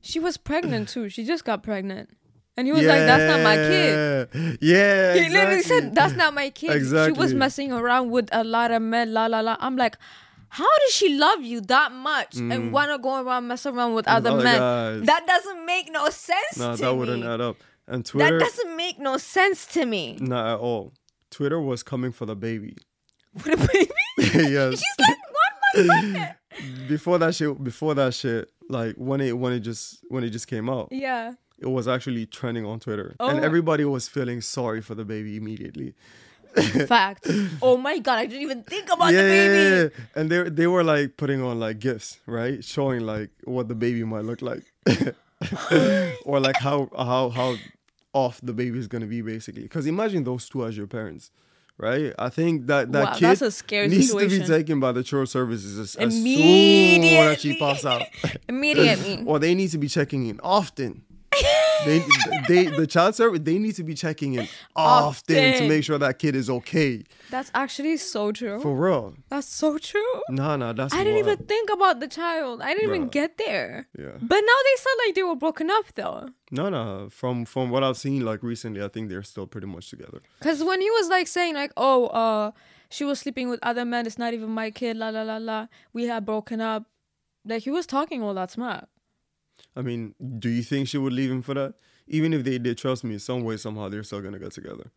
[0.02, 1.10] she was pregnant too.
[1.10, 2.10] She just got pregnant.
[2.58, 4.58] And he was like, That's not my kid.
[4.62, 6.72] Yeah, He literally said, That's not my kid.
[6.88, 9.58] She was messing around with a lot of men, la la la.
[9.60, 9.98] I'm like,
[10.50, 14.30] how does she love you that much and wanna go around mess around with other
[14.32, 14.34] Mm.
[14.36, 14.58] other men?
[14.60, 15.06] guys.
[15.08, 16.98] That doesn't make no sense No, to that me.
[17.00, 17.58] wouldn't add up.
[17.88, 20.18] And Twitter that doesn't make no sense to me.
[20.20, 20.94] not at all.
[21.32, 22.76] Twitter was coming for the baby.
[23.38, 23.92] For the baby?
[24.52, 24.72] yes.
[24.80, 26.88] She's like one month pregnant.
[26.88, 30.48] before that shit before that shit like when it when it just when it just
[30.48, 31.34] came out Yeah.
[31.60, 33.30] It was actually trending on twitter Oh.
[33.30, 35.94] and everybody was feeling sorry for the baby immediately
[36.88, 37.28] Fact.
[37.62, 39.54] oh my god, I didn't even think about yeah, the baby.
[39.54, 39.90] yeah, yeah.
[40.16, 44.04] and they they were like putting on like gifts right showing like what the baby
[44.04, 44.64] might look like
[46.26, 47.56] or like how how how
[48.14, 51.30] off the baby is gonna be basically because imagine those two as your parents
[51.78, 54.92] right i think that that Wow, kid that's a scary needs to be taken by
[54.92, 57.58] the church services as, as soon as she Immediately.
[57.60, 58.02] pops out
[58.50, 59.24] Immediately.
[59.28, 61.04] or they need to be checking in often.
[61.86, 62.04] They,
[62.48, 66.20] they, the child service, they need to be checking in often, to make sure that
[66.20, 67.04] kid is okay.
[67.30, 68.60] That's actually so true.
[68.60, 69.16] For real.
[69.30, 70.22] That's so true.
[70.30, 70.94] Nah, nah, that's.
[70.94, 71.40] I didn't wild.
[71.40, 72.62] even think about the child.
[72.62, 73.88] I didn't even get there.
[73.98, 74.12] Yeah.
[74.22, 76.30] But now they said like they were broken up though.
[76.52, 77.10] No, no.
[77.10, 80.22] From from what I've seen, like recently, I think they're still pretty much together.
[80.40, 82.52] Cause when he was like saying like, oh, uh,
[82.90, 84.06] she was sleeping with other men.
[84.06, 84.98] It's not even my kid.
[84.98, 85.68] La la la la.
[85.94, 86.86] We had broken up.
[87.46, 88.86] Like he was talking all that smack.
[89.78, 91.76] I mean, do you think she would leave him for that?
[92.08, 94.92] Even if they did, trust me, some way somehow they're still gonna get together.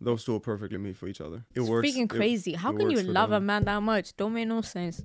[0.00, 1.44] Those two are perfectly made for each other.
[1.54, 1.88] It It's works.
[1.88, 2.52] freaking it- crazy.
[2.54, 4.16] How it can you love a man that much?
[4.16, 5.02] Don't make no sense.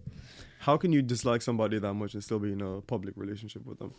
[0.60, 3.80] How can you dislike somebody that much and still be in a public relationship with
[3.80, 3.94] them?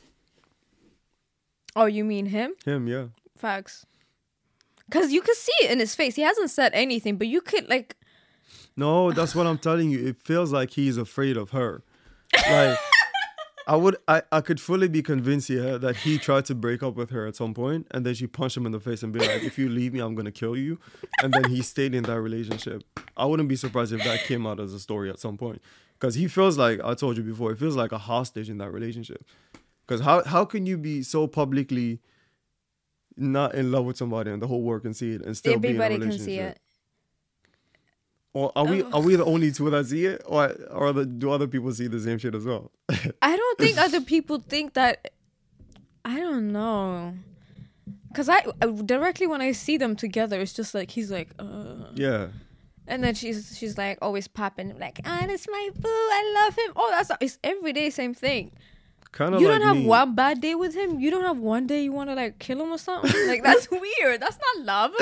[1.75, 2.53] Oh, you mean him?
[2.65, 3.07] Him, yeah.
[3.37, 3.85] Facts.
[4.91, 6.15] Cause you could see it in his face.
[6.15, 7.97] He hasn't said anything, but you could like
[8.77, 10.07] No, that's what I'm telling you.
[10.07, 11.83] It feels like he's afraid of her.
[12.49, 12.79] Like
[13.67, 16.95] I would I, I could fully be convinced here that he tried to break up
[16.95, 19.19] with her at some point and then she punched him in the face and be
[19.19, 20.79] like, if you leave me, I'm gonna kill you.
[21.23, 22.85] And then he stayed in that relationship.
[23.17, 25.61] I wouldn't be surprised if that came out as a story at some point.
[25.99, 28.71] Because he feels like I told you before, it feels like a hostage in that
[28.71, 29.25] relationship.
[29.87, 32.01] Because how how can you be so publicly
[33.17, 35.69] not in love with somebody and the whole world can see it and still be
[35.69, 36.27] in a everybody can relationship?
[36.27, 36.61] see it.
[38.37, 41.31] Or are we are we the only two that see it, or or the, do
[41.31, 42.71] other people see the same shit as well?
[43.23, 45.11] I don't think other people think that.
[46.05, 47.15] I don't know.
[48.15, 48.45] Cause I
[48.85, 52.27] directly when I see them together, it's just like he's like, uh, yeah,
[52.87, 56.73] and then she's she's like always popping like, ah, that's my boo, I love him.
[56.77, 58.53] Oh, that's it's every day same thing.
[59.13, 59.41] Kind of.
[59.41, 59.87] you like don't have me.
[59.87, 61.01] one bad day with him.
[61.01, 63.13] You don't have one day you want to like kill him or something.
[63.27, 63.69] Like that's
[64.01, 64.21] weird.
[64.21, 64.93] That's not love.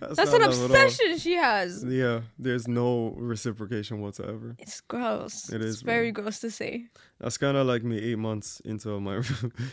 [0.00, 1.84] That's, That's an love obsession she has.
[1.84, 4.56] Yeah, there's no reciprocation whatsoever.
[4.58, 5.48] It's gross.
[5.48, 6.86] It it's is, very gross to say.
[7.20, 9.22] That's kind of like me eight months into my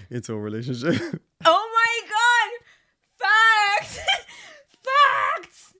[0.10, 1.02] into a relationship.
[1.46, 3.28] Oh my god!
[3.80, 4.00] Facts!
[4.84, 5.74] Facts!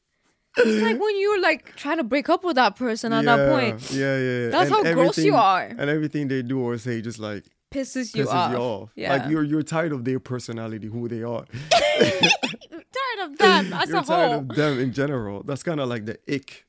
[0.58, 3.50] It's like when you're like trying to break up with that person at yeah, that
[3.50, 3.92] point.
[3.92, 4.44] Yeah, yeah.
[4.44, 4.50] yeah.
[4.50, 5.64] That's how gross you are.
[5.64, 8.52] And everything they do or say just like Pisses you pisses off.
[8.52, 8.90] you off.
[8.96, 9.14] Yeah.
[9.14, 11.46] Like you're you're tired of their personality, who they are.
[11.72, 14.40] tired of them as you're a tired whole.
[14.40, 15.44] of them in general.
[15.44, 16.66] That's kind of like the ick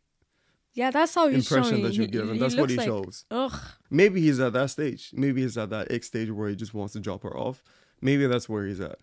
[0.74, 1.82] Yeah, that's how he's impression showing.
[1.84, 3.24] that you give, and that's what he like, shows.
[3.30, 3.52] Ugh.
[3.90, 5.10] Maybe he's at that stage.
[5.14, 7.62] Maybe he's at that ick stage where he just wants to drop her off.
[8.02, 8.98] Maybe that's where he's at.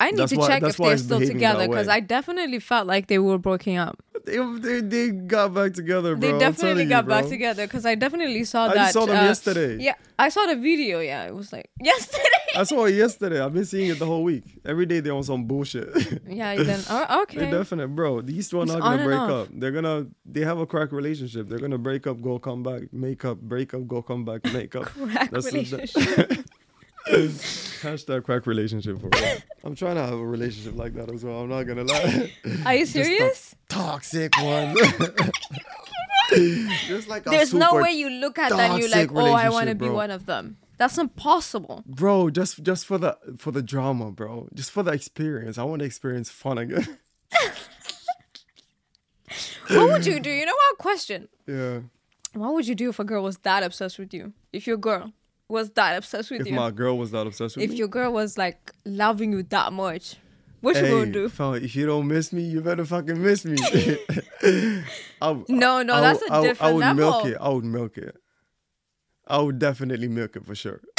[0.00, 1.88] I need That's to why- check if they're still together because.
[1.88, 4.02] I definitely felt like they were breaking up.
[4.24, 6.32] They, they, they got back together, bro.
[6.32, 8.74] They definitely got you, back together because I definitely saw I that.
[8.76, 9.82] just saw them uh, yesterday.
[9.82, 11.00] Yeah, I saw the video.
[11.00, 12.22] Yeah, it was like yesterday.
[12.54, 13.40] I saw it yesterday.
[13.40, 14.44] I've been seeing it the whole week.
[14.64, 15.88] Every day they're on some bullshit.
[16.28, 17.50] yeah, you then oh, They're okay.
[17.50, 18.20] definite, bro.
[18.20, 19.48] These two are not on gonna break up.
[19.52, 20.06] They're gonna.
[20.24, 21.48] They have a crack relationship.
[21.48, 24.76] They're gonna break up, go come back, make up, break up, go come back, make
[24.76, 24.84] up.
[24.84, 26.44] Crack That's the- relationship.
[27.82, 29.38] Hashtag crack relationship for real.
[29.64, 31.42] I'm trying to have a relationship like that as well.
[31.42, 32.32] I'm not gonna lie.
[32.66, 33.54] Are you serious?
[33.68, 34.76] toxic one.
[36.86, 39.68] Just like There's no way you look at that and you're like, oh, I want
[39.68, 40.56] to be one of them.
[40.78, 41.84] That's impossible.
[41.86, 42.30] bro.
[42.30, 44.48] Just just for the for the drama, bro.
[44.54, 45.58] Just for the experience.
[45.58, 46.98] I want to experience fun again.
[49.68, 50.30] What would you do?
[50.30, 50.78] You know what?
[50.78, 51.28] Question.
[51.46, 51.80] yeah.
[52.34, 54.32] What would you do if a girl was that obsessed with you?
[54.52, 55.12] If your girl
[55.52, 56.54] was that obsessed with If you?
[56.54, 57.64] my girl was that obsessed with you.
[57.66, 57.76] if me.
[57.76, 60.16] your girl was like loving you that much,
[60.60, 61.28] what you gonna do?
[61.28, 63.56] fam, if you don't miss me, you better fucking miss me.
[65.22, 67.36] I, No, no, I that's would- a I would- I different would milk it.
[67.40, 68.16] I would milk it.
[69.26, 70.80] I would definitely milk it for sure.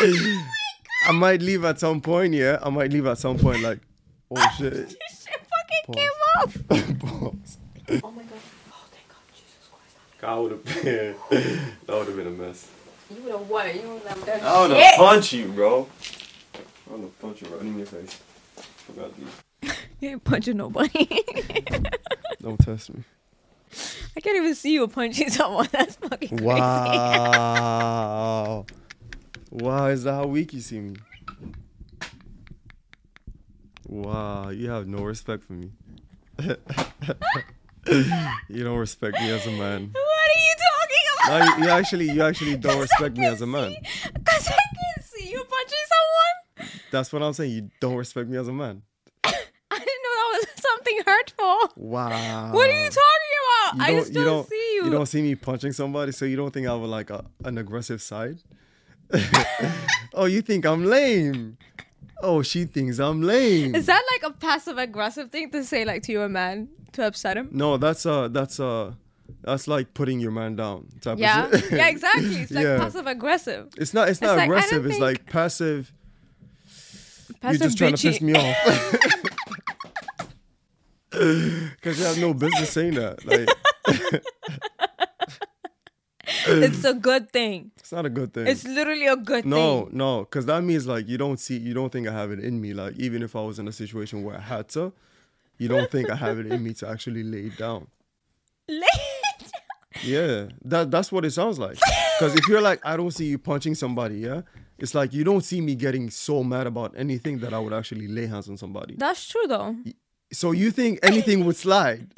[0.00, 2.58] I might leave at some point, yeah.
[2.62, 3.80] I might leave at some point, like,
[4.30, 4.72] oh shit.
[4.74, 6.52] This shit fucking came off.
[7.00, 7.58] Pause.
[8.02, 8.40] Oh my god.
[8.70, 10.24] Oh thank God, Jesus Christ.
[10.24, 11.14] I would have been.
[11.86, 12.70] That would have been a mess.
[13.10, 13.74] You would have what?
[13.74, 14.84] You would have done I would shit.
[14.84, 15.88] have punched you, bro.
[16.88, 18.20] I would have punched you right in your face.
[18.86, 19.72] Forgot these.
[20.00, 21.08] You ain't punching nobody.
[22.40, 23.02] Don't test me.
[24.16, 25.66] I can't even see you punching someone.
[25.72, 26.44] That's fucking crazy.
[26.44, 28.64] Wow.
[29.50, 30.94] wow, is that how weak you see me?
[33.88, 35.72] Wow, you have no respect for me.
[38.48, 39.90] you don't respect me as a man.
[39.92, 40.47] What are you talking
[41.28, 43.76] No, you, you actually you actually don't respect me as a man.
[44.14, 46.70] Because I can see you punching someone.
[46.90, 47.50] That's what I'm saying.
[47.50, 48.82] You don't respect me as a man.
[49.24, 51.72] I didn't know that was something hurtful.
[51.76, 52.52] Wow.
[52.52, 53.76] What are you talking about?
[53.76, 54.84] You I just don't, see you.
[54.86, 57.58] You don't see me punching somebody, so you don't think I have like a, an
[57.58, 58.38] aggressive side?
[60.14, 61.58] oh, you think I'm lame?
[62.22, 63.74] Oh, she thinks I'm lame.
[63.74, 67.36] Is that like a passive aggressive thing to say like to your man to upset
[67.36, 67.48] him?
[67.52, 68.92] No, that's uh that's uh
[69.42, 71.46] that's like putting your man down type Yeah.
[71.46, 72.36] of yeah, exactly.
[72.36, 72.78] It's like Yeah.
[72.78, 73.68] passive aggressive.
[73.76, 75.92] It's not it's not like, aggressive, it's like passive.
[77.40, 78.56] Passive You're just trying to piss me off.
[81.82, 83.24] Cause you have no business saying that.
[83.24, 83.48] Like
[86.46, 87.70] it's a good thing.
[87.78, 88.46] it's not a good thing.
[88.46, 89.96] It's literally a good no, thing.
[89.96, 92.40] no, no, because that means like you don't see, you don't think I have it
[92.40, 92.74] in me.
[92.74, 94.92] Like even if I was in a situation where I had to,
[95.58, 97.86] you don't think I have it in me to actually lay down.
[100.04, 101.78] Yeah, that that's what it sounds like.
[102.18, 104.42] Because if you're like, I don't see you punching somebody, yeah,
[104.78, 108.08] it's like you don't see me getting so mad about anything that I would actually
[108.08, 108.94] lay hands on somebody.
[108.96, 109.76] That's true though.
[110.32, 112.08] So you think anything would slide?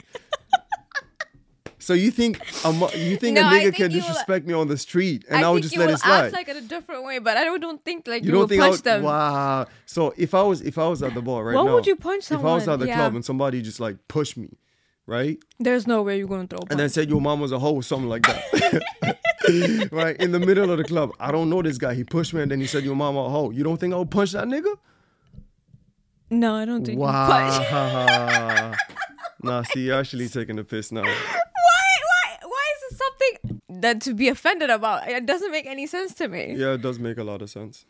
[1.83, 4.09] So you think a mo- you think No, a I nigga think can you will-
[4.09, 6.25] disrespect me on the street and I, I would just you let will it slide?
[6.27, 8.40] act like in a different way, but I don't- don't think like you you, don't
[8.43, 9.03] will think punch I would, them.
[9.05, 9.66] Wow.
[9.87, 11.97] So if I was if I was at the bar right Why now, would you
[11.97, 12.47] punch someone?
[12.47, 12.97] If I was at the Yeah.
[12.97, 14.51] club and somebody just like pushed me,
[15.11, 16.61] right, There's no way you're gonna throw.
[16.61, 20.31] A and then said your mom was a hoe or something like that, right in
[20.33, 21.94] the middle of the club, I don't know this guy.
[21.94, 23.51] He pushed me and then he said your mom a hoe.
[23.51, 24.75] You don't think I would punch that nigga?
[26.31, 26.99] no, I don't think.
[27.01, 28.73] Wow.
[29.42, 31.03] nah, see, you're actually taking the piss now.
[31.03, 31.11] why?
[31.11, 32.37] Why?
[32.42, 35.09] Why is it something that to be offended about?
[35.09, 36.55] It doesn't make any sense to me.
[36.57, 37.85] Yeah, it does make a lot of sense.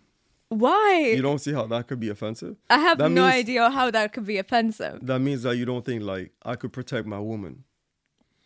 [0.50, 1.12] Why?
[1.16, 2.56] You don't see how that could be offensive.
[2.68, 4.98] I have that no means- idea how that could be offensive.
[5.06, 7.64] That means that you don't think like I could protect my woman.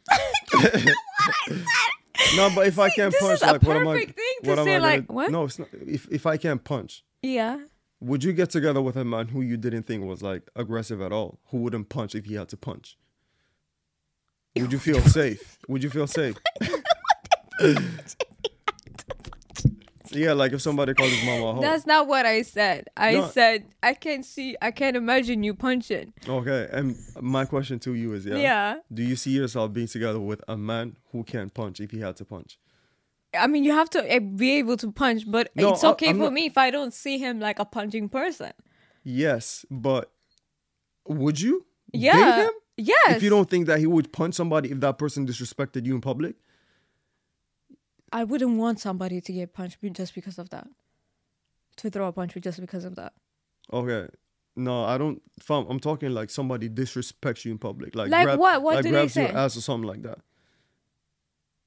[2.37, 3.93] no, but if I can't this punch, like, what am I?
[3.95, 5.31] perfect thing to what am say, I gonna- like, what?
[5.31, 5.69] No, it's not.
[5.73, 7.59] If if I can't punch, Yeah.
[8.01, 11.11] would you get together with a man who you didn't think was like aggressive at
[11.13, 12.99] all, who wouldn't punch if he had to punch?
[14.57, 15.59] Would you feel safe?
[15.69, 16.37] Would you feel safe?
[20.15, 21.61] Yeah, like if somebody called his mama a hoe.
[21.61, 22.89] That's not what I said.
[22.97, 23.29] I No.
[23.29, 24.57] said I can't see.
[24.63, 26.13] I can't imagine you punching.
[26.29, 28.75] Okay, and my question to you is, yeah, Yeah.
[28.93, 32.17] do you see yourself being together with a man who can't punch if he had
[32.17, 32.59] to punch?
[33.37, 36.11] I mean, you have to eh, be able to punch, but No, it's I- okay
[36.11, 38.53] I'm for not- me if I don't see him like a punching person.
[39.03, 40.11] Yes, but
[41.07, 41.67] would you?
[41.93, 42.45] date Yeah.
[42.45, 42.51] him?
[42.77, 43.17] Yes.
[43.17, 46.01] If you don't think that he would punch somebody if that person disrespected you in
[46.01, 46.35] public?
[48.15, 50.69] I wouldn't want somebody to get punched just because of that.
[51.79, 53.13] To throw a punch just because of that.
[53.73, 54.07] Okay.
[54.55, 55.21] No, I don't.
[55.41, 58.63] Fam, I'm talking like somebody disrespects you in public, like Like grab- what?
[58.63, 60.21] What like did he grabs your ass or something like that.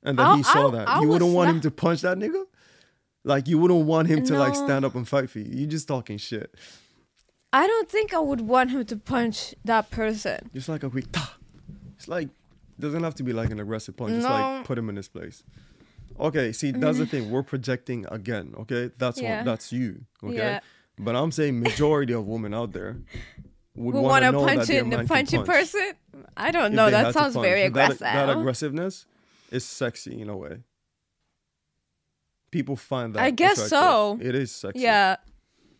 [0.03, 0.87] And then I'll- he saw I'll- that.
[0.87, 2.45] I you wouldn't want him to punch that nigga.
[3.25, 5.47] Like you wouldn't want him to like stand up and fight for you.
[5.51, 6.55] You're just talking shit.
[7.51, 10.49] I don't think I would want him to punch that person.
[10.53, 11.35] Just like a quick ta.
[11.97, 12.29] It's like
[12.79, 14.13] doesn't have to be like an aggressive punch.
[14.13, 15.43] Just like put him in his place.
[16.19, 17.11] Okay, see that's the mm-hmm.
[17.11, 17.31] thing.
[17.31, 18.53] We're projecting again.
[18.59, 19.37] Okay, that's Yeah.
[19.37, 20.05] what that's you.
[20.23, 20.59] Okay, Yeah.
[20.97, 22.97] but I'm saying majority of women out there
[23.75, 25.93] would want to that punch it, the punching punch person.
[26.35, 26.89] I don't know.
[26.89, 27.45] That sounds punch.
[27.45, 27.99] very That- aggressive.
[27.99, 29.05] That, aggressiveness
[29.51, 30.63] is sexy in a way.
[32.49, 33.23] People find that.
[33.23, 33.69] I guess attractive.
[33.69, 34.19] so.
[34.21, 34.79] It is sexy.
[34.79, 35.17] Yeah.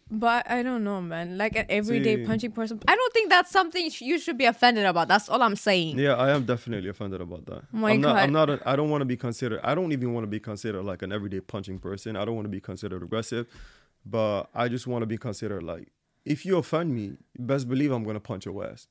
[0.10, 1.38] But I don't know, man.
[1.38, 2.80] Like an everyday See- punching person.
[2.88, 5.10] I don't think that's something you should be offended about.
[5.10, 6.00] That's all I'm saying.
[6.00, 7.64] Yeah, I am definitely offended about that.
[7.74, 8.16] Oh my I'm not.
[8.16, 8.50] I'm not.
[8.50, 9.60] A, I don't want to be considered.
[9.64, 12.16] I don't even want to be considered like an everyday punching person.
[12.16, 13.48] I don't want to be considered aggressive,
[14.06, 15.90] but I just want to be considered like
[16.24, 18.88] if you offend me, best believe I'm gonna punch your ass.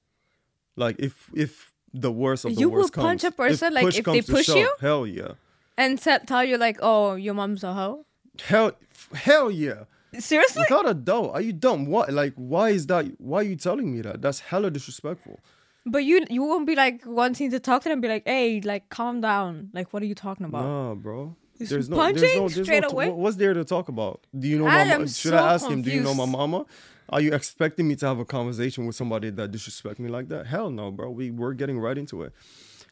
[0.77, 3.85] Like if if the worst of the You will worst punch comes, a person, like,
[3.85, 4.75] push if they push shove, you?
[4.81, 5.33] Hell yeah.
[5.79, 8.05] And te- tell you like, oh, your mom's a hoe.
[8.43, 8.73] Hell,
[9.15, 9.85] hell yeah.
[10.19, 10.65] Seriously?
[10.69, 11.31] Without a doubt.
[11.35, 11.87] Are you dumb?
[11.87, 12.13] What?
[12.13, 13.07] Like, why is that?
[13.19, 14.23] Why are you telling me that?
[14.23, 15.41] That's hella disrespectful.
[15.85, 18.01] But you you won't be like wanting to talk to them.
[18.01, 19.71] Be like, hey, like calm down.
[19.73, 20.65] Like, what are you talking about?
[20.65, 21.37] Nah, bro.
[21.59, 23.09] There's no, punching there's no, there's straight no, away?
[23.09, 24.27] What's there to talk about?
[24.39, 25.05] Do you know I my?
[25.07, 25.83] Should so I ask him?
[25.83, 26.67] Do you know my mama?
[27.09, 30.47] Are you expecting me to have a conversation with somebody that disrespect me like that?
[30.47, 31.11] Hell no, bro.
[31.11, 32.33] We we're getting right into it.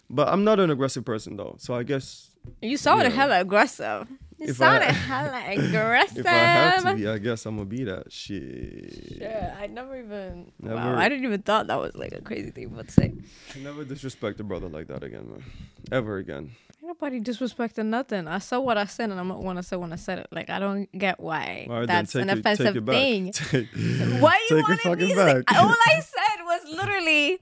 [0.09, 2.31] But I'm not an aggressive person though, so I guess
[2.63, 3.17] You sounded Yeah.
[3.17, 4.07] hella aggressive.
[4.45, 6.19] You If I- sounded hella aggressive.
[6.19, 9.19] if I have to be, I guess I'm gonna be that shit.
[9.21, 10.53] Yeah, I never even.
[10.61, 13.15] Wow, I didn't even thought that was like a crazy thing to say.
[13.63, 15.43] Never disrespect a brother like that again, man.
[15.91, 16.51] Ever again.
[16.83, 18.29] Ain't nobody disrespecting nothing.
[18.29, 20.27] I saw what I said, and I'm not want to say when I said it.
[20.31, 23.33] Like I don't get why All right, that's an it, offensive it thing.
[23.33, 23.69] Take,
[24.21, 25.45] Why you take it wanted fucking me back.
[25.57, 27.39] All I said was literally,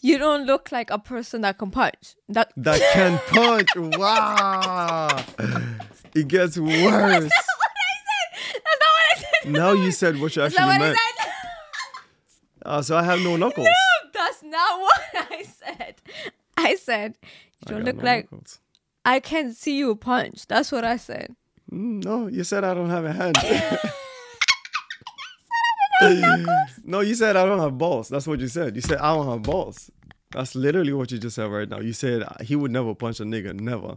[0.00, 2.16] you don't look like a person that can punch.
[2.28, 3.68] That that can punch.
[3.96, 5.22] Wow.
[6.14, 6.74] It gets worse.
[6.90, 8.52] That's not what I said.
[8.52, 9.52] That's not what I said.
[9.52, 10.96] Now you said what you actually what meant.
[10.98, 11.32] I said.
[12.66, 13.66] Uh, so I have no knuckles.
[13.66, 15.94] No, that's not what I said.
[16.56, 17.16] I said
[17.66, 18.60] you don't look no like knuckles.
[19.04, 20.46] I can see you punch.
[20.46, 21.34] That's what I said.
[21.72, 23.36] Mm, No, you said I don't have a hand.
[26.84, 28.08] no, you said I don't have balls.
[28.08, 28.74] That's what you said.
[28.76, 29.90] You said I don't have balls.
[30.32, 31.80] That's literally what you just said right now.
[31.80, 33.96] You said he would never punch a nigga, never.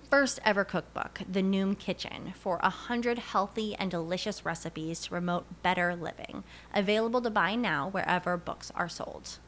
[0.11, 5.63] first ever cookbook, The Noom Kitchen, for a hundred healthy and delicious recipes to promote
[5.63, 6.43] better living.
[6.75, 9.39] Available to buy now wherever books are sold.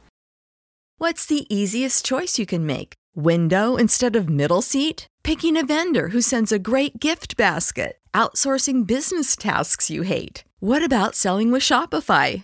[0.98, 2.94] What's the easiest choice you can make?
[3.14, 5.06] Window instead of middle seat?
[5.24, 7.98] Picking a vendor who sends a great gift basket?
[8.14, 10.46] Outsourcing business tasks you hate?
[10.60, 12.44] What about selling with Shopify?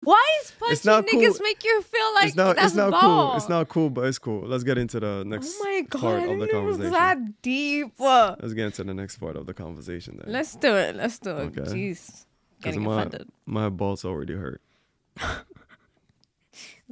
[0.00, 1.38] Why is punching It's not niggas cool.
[1.42, 2.54] make you feel like it's not.
[2.56, 3.00] that's It's not ball?
[3.30, 3.36] cool.
[3.36, 4.46] It's not cool, but it's cool.
[4.46, 6.00] Let's get into the next Oh my god!
[6.00, 6.90] part of the know it was conversation.
[6.92, 7.92] that deep.
[7.98, 10.32] Let's get into the next part of the conversation then.
[10.32, 10.94] Let's do it.
[10.96, 11.58] Let's do it.
[11.58, 11.60] Okay.
[11.72, 12.26] Jeez,
[12.62, 13.28] getting my offended.
[13.44, 14.62] my balls already hurt.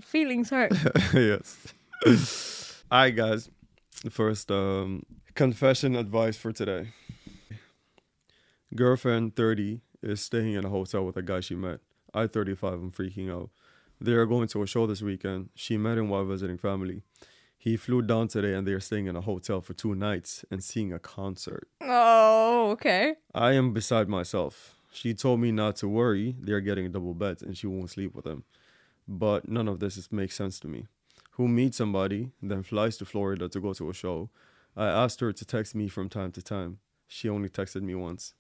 [0.03, 0.73] Feelings hurt.
[1.15, 2.83] yes.
[2.91, 3.49] All right, guys.
[4.05, 5.05] The first um,
[5.35, 6.89] confession advice for today.
[8.75, 11.81] Girlfriend 30 is staying in a hotel with a guy she met.
[12.17, 13.51] I 35 I'm freaking out.
[14.01, 15.51] They are going to a show this weekend.
[15.55, 17.03] She met him while visiting family.
[17.59, 20.65] He flew down today and they are staying in a hotel for two nights and
[20.65, 21.69] seeing a concert.
[21.83, 23.17] oh, okay.
[23.35, 24.77] I am beside myself.
[24.93, 26.37] She told me not to worry.
[26.41, 28.45] They're getting double beds and she won't sleep with him.
[29.07, 30.87] But none of this is, makes sense to me.
[31.33, 34.31] Who meets somebody, then flies to Florida to go to a show.
[34.75, 36.79] I asked her to text me from time to time.
[37.07, 38.33] She only texted me once.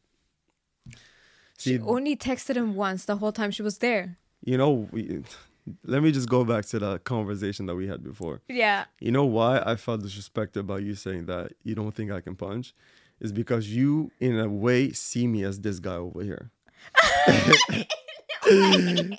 [1.59, 4.17] She only texted him once the whole time she was there.
[4.45, 5.23] you know, we,
[5.85, 8.41] let me just go back to the conversation that we had before.
[8.49, 8.85] Yeah.
[9.01, 12.37] You know why I felt disrespected by you saying that you don't think I can
[12.37, 12.75] punch?
[13.19, 16.51] Is because you, in a way, see me as this guy over here.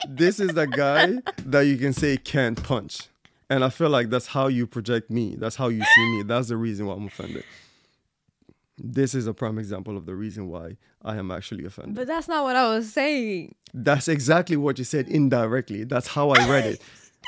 [0.07, 3.07] this is the guy that you can say can't punch.
[3.49, 5.35] And I feel like that's how you project me.
[5.35, 6.23] That's how you see me.
[6.23, 7.43] That's the reason why I'm offended.
[8.77, 11.95] This is a prime example of the reason why I am actually offended.
[11.95, 13.55] But that's not what I was saying.
[13.73, 15.83] That's exactly what you said indirectly.
[15.83, 16.81] That's how I read it.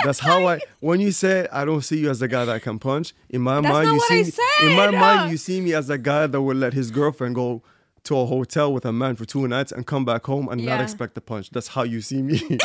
[0.06, 0.60] That's how I.
[0.80, 3.60] When you said I don't see you as the guy that can punch, in my
[3.62, 4.32] That's mind you see
[4.68, 7.64] in my mind you see me as the guy that would let his girlfriend go
[8.04, 10.80] to a hotel with a man for two nights and come back home and not
[10.82, 11.50] expect a punch.
[11.50, 12.38] That's how you see me.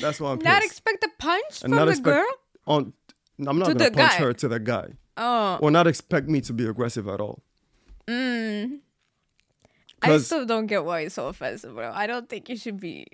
[0.00, 0.72] That's why I'm Not pissed.
[0.72, 2.26] expect a punch And from not the expect girl?
[2.66, 2.92] on.
[3.46, 4.16] I'm not To gonna punch guy.
[4.18, 5.58] her to the guy, Oh.
[5.62, 7.42] or not expect me to be aggressive at all.
[10.02, 11.90] I still don't get why it's so offensive, bro.
[11.94, 13.06] I don't think you should be.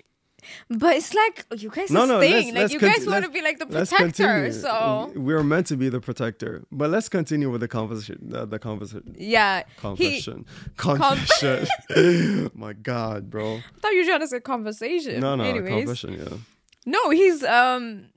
[0.69, 2.55] But it's like you guys No, are no, staying.
[2.55, 4.51] let's, like let's you guys want to be like the protector.
[4.51, 8.17] So we're meant to be the protector, but let's continue with the conversation.
[8.23, 9.15] The, the conversation.
[9.19, 9.63] yeah,
[9.95, 10.21] he.
[10.21, 10.45] Confession.
[10.77, 12.49] Confession.
[12.55, 13.57] My God, bro.
[13.57, 15.19] I thought you were trying to say conversation.
[15.19, 16.37] No, no, Anyways, confession, yeah.
[16.87, 18.07] no, he's um,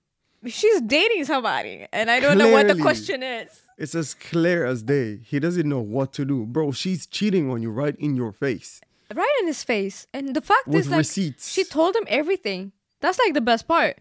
[0.47, 3.61] she's dating somebody, and I don't know what the question is.
[3.77, 5.19] It's as clear as day.
[5.25, 6.47] He doesn't know what to do.
[6.47, 8.81] Bro, she's cheating on you right in your face.
[9.15, 11.51] Right in his face, and the fact With is, like, receipts.
[11.53, 12.73] she told him everything.
[13.01, 13.99] That's like the best part.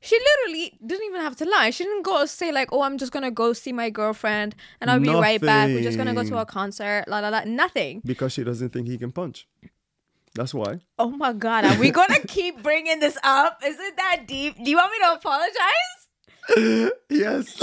[0.00, 1.70] She literally didn't even have to lie.
[1.70, 5.00] She didn't go say like, "Oh, I'm just gonna go see my girlfriend and I'll
[5.00, 5.68] be right back.
[5.68, 7.42] We're just gonna go to a concert." La la la.
[7.44, 8.00] Nothing.
[8.04, 9.46] Because she doesn't think he can punch.
[10.34, 10.80] That's why.
[10.98, 13.60] Oh my god, are we gonna keep bringing this up?
[13.64, 14.54] Is it that deep?
[14.62, 15.97] Do you want me to apologize?
[17.10, 17.60] Yes.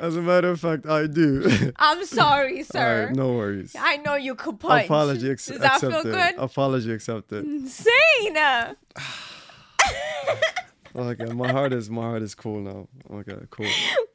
[0.00, 1.72] As a matter of fact, I do.
[1.76, 3.06] I'm sorry, sir.
[3.06, 3.74] right, no worries.
[3.78, 4.84] I know you could punch.
[4.86, 6.02] Apology ex- Does that accepted.
[6.02, 6.34] feel good?
[6.38, 7.44] Apology accepted.
[7.44, 8.36] Insane.
[10.96, 12.86] Okay, my heart is my heart is cool now.
[13.12, 13.66] Okay, cool,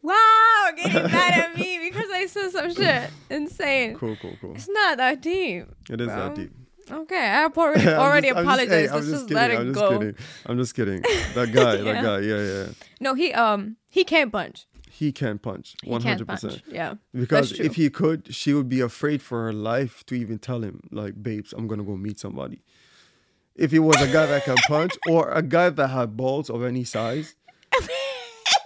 [0.02, 3.10] Wow, getting mad at me because I said some shit.
[3.30, 3.96] Insane.
[3.96, 4.56] cool, cool, cool.
[4.56, 5.66] It's not that deep.
[5.90, 6.16] It is bro.
[6.16, 6.52] that deep.
[6.92, 8.90] Okay, I already, already just- I'm just- hey, apologized.
[8.92, 10.00] I'm Let's just just let it I'm just go.
[10.00, 10.16] kidding.
[10.46, 11.02] I'm just kidding.
[11.36, 11.84] That guy, Yeah.
[11.94, 12.66] that guy, yeah, yeah.
[13.00, 14.66] No, he um he can't punch.
[14.90, 15.76] He can't punch.
[15.86, 16.62] One hundred percent.
[16.68, 16.96] Yeah.
[17.14, 20.82] Because if he could, she would be afraid for her life to even tell him,
[20.92, 22.64] like, babes, I'm gonna go meet somebody.
[23.56, 26.64] If he was a guy that can punch or a guy that had balls of
[26.64, 27.36] any size,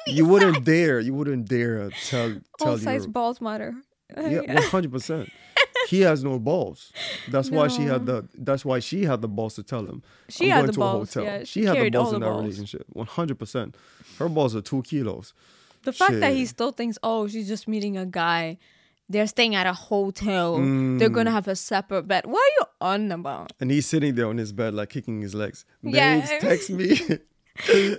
[0.07, 0.99] you wouldn't dare.
[0.99, 3.75] You wouldn't dare tell tell all size your balls matter.
[4.15, 5.29] yeah, one hundred percent.
[5.89, 6.91] He has no balls.
[7.29, 8.27] That's why she had the.
[8.37, 10.01] That's why she had the balls to tell him.
[10.29, 11.33] She I'm had the to balls, a hotel.
[11.39, 12.43] yeah, she, she had the balls all in the that balls.
[12.43, 12.85] relationship.
[12.89, 13.75] One hundred percent.
[14.19, 15.33] Her balls are two kilos.
[15.83, 18.57] The fact that he still thinks, oh, she's just meeting a guy.
[19.09, 20.55] They're staying at a hotel.
[20.57, 21.33] They're gonna Mm.
[21.33, 22.25] have a separate bed.
[22.25, 23.51] What are you on about?
[23.59, 25.65] And he's sitting there on his bed, like kicking his legs.
[25.83, 26.39] Babes, Yeah.
[26.39, 26.97] text me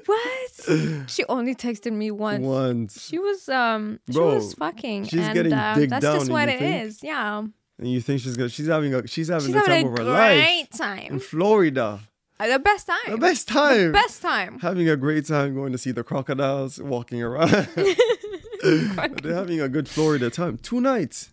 [0.06, 1.10] What?
[1.10, 2.42] she only texted me once.
[2.42, 3.06] once.
[3.06, 5.04] She was um she Bro, was fucking.
[5.04, 6.86] she's and, getting uh, digged That's down just what it think?
[6.86, 7.02] is.
[7.02, 7.42] Yeah.
[7.78, 8.48] And you think she's gonna?
[8.48, 9.06] She's having a.
[9.06, 11.12] She's having She's the having time a of her great life time.
[11.14, 12.00] in Florida.
[12.38, 12.98] Uh, the best time.
[13.12, 13.86] The best time.
[13.86, 14.58] The best time.
[14.60, 17.50] Having a great time going to see the crocodiles walking around.
[18.62, 20.58] They're having a good Florida time.
[20.58, 21.30] Two nights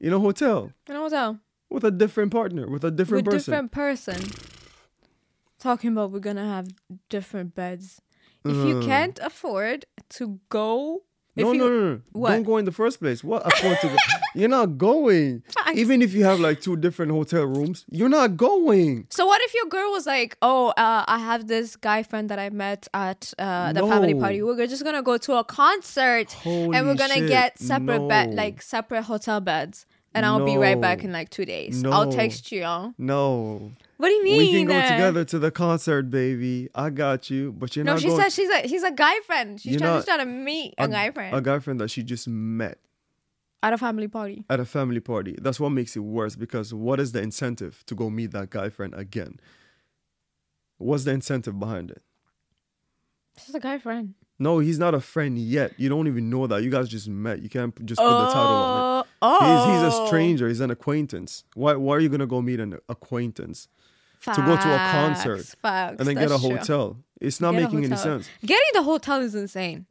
[0.00, 1.40] in a hotel In a hotel.
[1.70, 3.52] with a different partner, with a different with person.
[3.52, 4.20] different person.
[5.58, 6.68] Talking about we're gonna have
[7.08, 8.00] different beds.
[8.44, 8.84] If you Uh.
[8.84, 11.04] can't afford to go,
[11.42, 12.00] no, you, no, no, no.
[12.12, 12.30] What?
[12.30, 13.24] Don't go in the first place.
[13.24, 13.46] What?
[13.46, 13.96] Afford to go?
[14.34, 15.42] You're not going.
[15.74, 19.06] Even if you have like two different hotel rooms, you're not going.
[19.10, 22.38] So what if your girl was like, "Oh, uh, I have this guy friend that
[22.38, 24.42] I met at uh, the family party.
[24.42, 28.60] We're just gonna go to a concert, and we're gonna shit, get separate bed, like
[28.60, 31.84] separate hotel beds." and I'll be right back in like two days.
[31.84, 32.62] I'll text you.
[33.96, 34.38] What do you mean?
[34.38, 36.68] We can go uh, together to the concert, baby.
[36.74, 37.52] I got you.
[37.52, 39.60] But you're No, not No, she going said she's a he's a guy friend.
[39.60, 42.26] She's trying, not- trying to meet a, guy friend A guy friend that she just
[42.28, 42.78] met
[43.62, 44.44] at a family party.
[44.50, 45.36] at a family party.
[45.40, 48.68] That's what makes it worse because what is the incentive to go meet that guy
[48.68, 49.38] friend again?
[50.78, 52.02] What's the incentive behind it?
[53.44, 54.14] She's a guy friend.
[54.38, 55.72] No, he's not a friend yet.
[55.78, 56.62] You don't even know that.
[56.64, 57.40] You guys just met.
[57.40, 59.10] You can't just put the title on it.
[59.22, 60.06] Oh, He's, he's a oh.
[60.06, 60.48] stranger.
[60.48, 61.44] He's an acquaintance.
[61.54, 63.68] Why, why are you going to go meet an acquaintance
[64.24, 66.56] to go to a concert Facts, facts, and then get a that's true.
[66.56, 66.96] hotel?
[67.20, 68.28] It's not Get making any sense.
[68.44, 69.86] Getting the hotel is insane.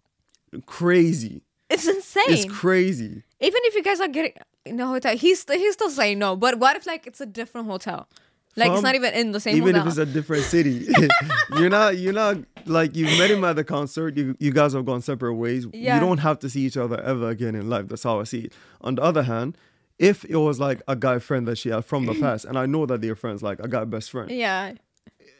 [0.65, 1.41] Crazy.
[1.69, 2.23] It's insane.
[2.27, 3.23] It's crazy.
[3.39, 4.33] Even if you guys are getting
[4.65, 6.35] in the hotel, he's he's still saying no.
[6.35, 8.07] But what if like it's a different hotel?
[8.55, 9.87] Like it's not even in the same Even hotel.
[9.87, 10.87] if it's a different city,
[11.57, 11.97] you're not.
[11.97, 14.15] You're not like you met him at the concert.
[14.15, 15.65] You you guys have gone separate ways.
[15.73, 15.95] Yeah.
[15.95, 17.87] You don't have to see each other ever again in life.
[17.87, 18.53] That's how I see it.
[18.81, 19.57] On the other hand,
[19.99, 22.65] if it was like a guy friend that she had from the past, and I
[22.65, 24.29] know that they're friends, like I got a best friend.
[24.31, 24.73] yeah,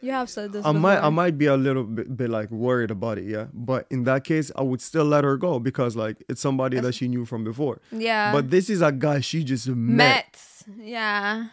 [0.00, 0.64] you have said this.
[0.64, 3.46] I might I might be a little bit, bit like worried about it, yeah.
[3.52, 6.94] But in that case, I would still let her go because like it's somebody that
[6.94, 7.80] she knew from before.
[7.90, 8.32] Yeah.
[8.32, 10.38] But this is a guy she just met.
[10.66, 10.76] met.
[10.78, 11.46] Yeah.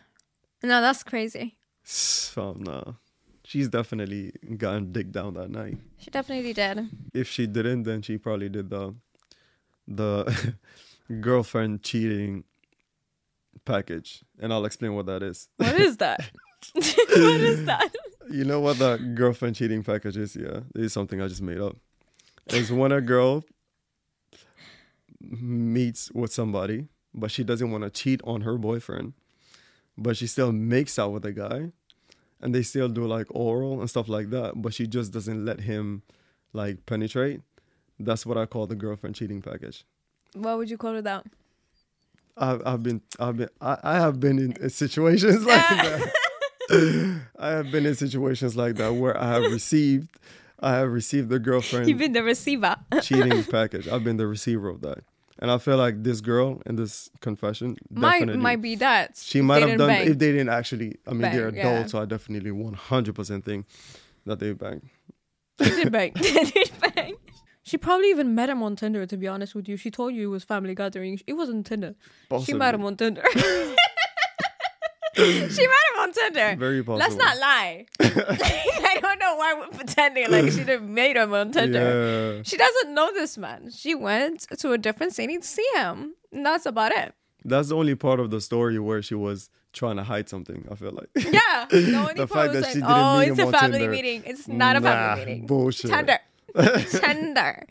[0.64, 1.58] No, that's crazy.
[1.84, 2.84] Oh, Fam, nah.
[3.44, 5.78] She's definitely gotten dick down that night.
[5.98, 6.88] She definitely did.
[7.14, 8.96] If she didn't, then she probably did the
[9.88, 10.56] the
[11.20, 12.46] girlfriend cheating
[13.66, 14.24] package.
[14.40, 15.50] And I'll explain what that is.
[15.58, 16.20] What is that?
[16.74, 17.94] what is that?
[18.30, 20.36] You know what the girlfriend cheating package is?
[20.36, 21.76] Yeah, this is something I just made up.
[22.48, 23.44] It's when a girl
[25.20, 29.14] meets with somebody, but she doesn't want to cheat on her boyfriend,
[29.98, 31.72] but she still makes out with a guy,
[32.40, 35.62] and they still do like oral and stuff like that, but she just doesn't let
[35.62, 36.04] him
[36.54, 37.42] like penetrate.
[38.00, 39.86] That's what I call the girlfriend cheating package.
[40.34, 41.28] What would you call it out?
[42.38, 46.14] I've, I've been I've been I, I have been in uh, situations like that.
[47.40, 50.10] I have been in situations like that where I have received
[50.60, 52.76] I have received the girlfriend You've been the receiver.
[53.02, 53.88] cheating package.
[53.88, 55.00] I've been the receiver of that.
[55.40, 59.18] And I feel like this girl in this confession might definitely might be that.
[59.18, 60.08] she might have done bang.
[60.12, 61.70] if they didn't actually I mean they're Bang, yeah.
[61.72, 63.66] adults, so I definitely one hundred percent think
[64.26, 64.88] that they banged.
[65.58, 66.12] They did bang.
[66.16, 67.16] they did bang.
[67.64, 69.06] She probably even met him on Tinder.
[69.06, 71.20] To be honest with you, she told you it was family gathering.
[71.28, 71.96] It wasn't Tinder.
[72.44, 73.24] She met him on Tinder.
[75.16, 75.58] she met
[75.94, 76.56] him on Tinder.
[76.58, 76.98] Very possible.
[76.98, 77.86] Let's not lie.
[78.02, 82.36] I don't know why we're pretending like she didn't meet him on Tinder.
[82.38, 82.44] Yeah.
[82.44, 83.70] She doesn't know this man.
[83.72, 86.14] She went to a different city to see him.
[86.32, 87.14] And that's about it.
[87.44, 90.76] That's the only part of the story where she was trying to hide something, I
[90.76, 91.10] feel like.
[91.16, 91.66] Yeah.
[91.70, 93.48] The only The part fact was that like, she didn't oh, meet it's him a
[93.48, 93.92] on family Tinder.
[93.92, 94.24] meeting.
[94.26, 95.46] It's not a family meeting.
[95.48, 95.92] bullshit.
[95.92, 96.20] Tender.
[96.92, 97.66] Tender.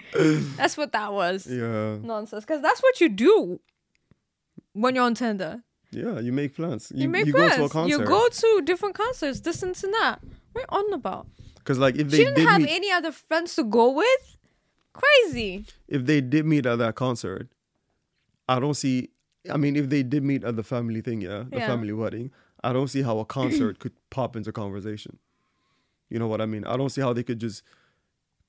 [0.56, 1.46] That's what that was.
[1.46, 1.96] Yeah.
[2.02, 2.44] Nonsense.
[2.44, 3.60] Because that's what you do
[4.72, 5.62] when you're on Tinder.
[5.92, 6.92] Yeah, you make plans.
[6.94, 7.52] You, You, make you plans.
[7.52, 7.98] go to a concert.
[7.98, 10.18] You go to different concerts, this and that.
[10.52, 11.26] What are you on about?
[11.56, 14.36] Because like if they She didn't did have any other friends to go with?
[14.92, 15.66] Crazy.
[15.88, 17.48] if they did meet at that concert,
[18.48, 19.10] I don't see.
[19.50, 21.66] I mean, if they did meet at the family thing, yeah, the Yeah.
[21.66, 22.30] family wedding,
[22.62, 25.18] I don't see how a concert could pop into conversation.
[26.08, 26.64] You know what I mean?
[26.64, 27.62] I don't see how they could just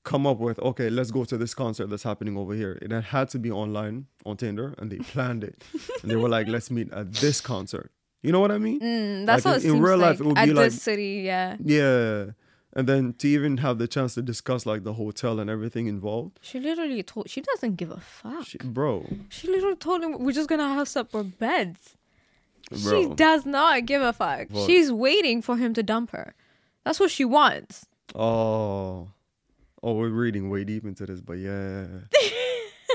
[0.04, 2.78] come up with, okay, let's go to this concert that's happening over here.
[2.82, 5.62] It had- to be online on Tinder, and they planned it,
[6.02, 7.90] and they were like, let's meet at this concert.
[8.22, 8.80] You know what I mean?
[8.80, 10.58] Mm, that's Like, how in- it in real like life, it would at be this
[10.74, 11.56] like- city, yeah.
[11.64, 12.26] Yeah.
[12.74, 16.38] And then to even have the chance to discuss like the hotel and everything involved,
[16.40, 18.46] She literally told she doesn't give a fuck.
[18.46, 21.96] she, bro, She literally told him we're just gonna have separate beds.
[22.74, 24.48] She does not give a fuck.
[24.50, 24.66] What?
[24.66, 26.34] She's waiting for him to dump her.
[26.84, 27.84] That's what she wants.
[28.14, 29.08] Oh,
[29.82, 31.86] oh, we're reading way deep into this, but yeah,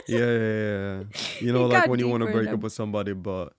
[0.08, 1.04] yeah, yeah, yeah.
[1.40, 3.54] You know, like when you want to break up with somebody, but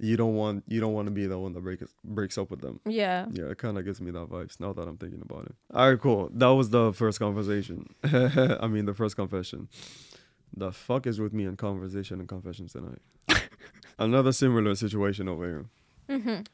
[0.00, 2.60] you don't want you don't want to be the one that breaks breaks up with
[2.60, 2.80] them.
[2.86, 3.26] Yeah.
[3.30, 5.54] Yeah, it kind of gives me that vibes now that I'm thinking about it.
[5.74, 6.30] All right, cool.
[6.32, 7.86] That was the first conversation.
[8.04, 9.68] I mean, the first confession.
[10.56, 12.98] The fuck is with me in conversation and confessions tonight?
[13.98, 15.68] Another similar situation over
[16.08, 16.44] here.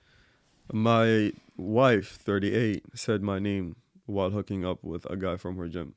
[0.72, 3.76] My wife, 38, said my name
[4.07, 5.95] while hooking up with a guy from her gym.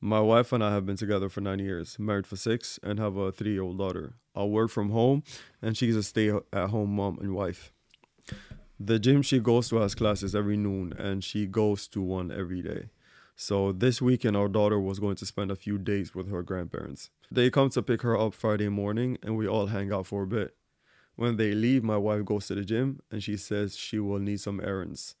[0.00, 3.16] My wife and I have been together for nine years, married for six, and have
[3.16, 4.14] a three year old daughter.
[4.34, 5.22] I work from home,
[5.60, 7.72] and she's a stay at home mom and wife.
[8.80, 12.62] The gym she goes to has classes every noon, and she goes to one every
[12.62, 12.88] day.
[13.36, 17.10] So this weekend, our daughter was going to spend a few days with her grandparents.
[17.30, 20.26] They come to pick her up Friday morning, and we all hang out for a
[20.26, 20.56] bit.
[21.14, 24.40] When they leave, my wife goes to the gym, and she says she will need
[24.40, 25.14] some errands.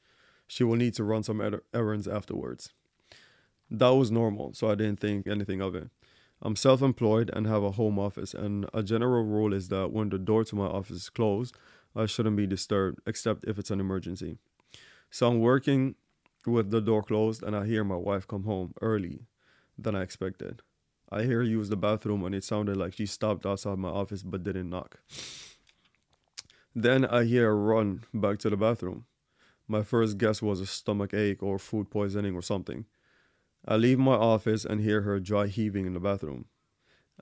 [0.46, 2.72] She will need to run some er- errands afterwards.
[3.70, 5.88] That was normal, so I didn't think anything of it.
[6.42, 10.08] I'm self employed and have a home office, and a general rule is that when
[10.10, 11.56] the door to my office is closed,
[11.94, 14.38] I shouldn't be disturbed except if it's an emergency.
[15.10, 15.94] So I'm working
[16.46, 19.26] with the door closed, and I hear my wife come home early
[19.78, 20.62] than I expected.
[21.10, 24.22] I hear her use the bathroom, and it sounded like she stopped outside my office
[24.22, 25.00] but didn't knock.
[26.74, 29.04] Then I hear her run back to the bathroom.
[29.72, 32.84] My first guess was a stomach ache or food poisoning or something.
[33.66, 36.44] I leave my office and hear her dry heaving in the bathroom.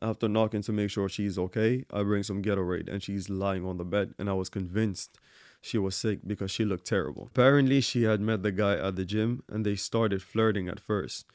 [0.03, 3.76] After knocking to make sure she's okay, I bring some Gatorade and she's lying on
[3.76, 5.20] the bed and I was convinced
[5.62, 7.28] she was sick because she looked terrible.
[7.30, 11.26] Apparently, she had met the guy at the gym and they started flirting at first.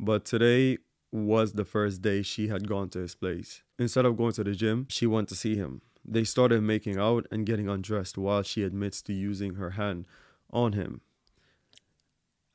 [0.00, 0.78] But today
[1.12, 3.62] was the first day she had gone to his place.
[3.78, 5.82] Instead of going to the gym, she went to see him.
[6.04, 10.08] They started making out and getting undressed while she admits to using her hand
[10.54, 11.00] on him.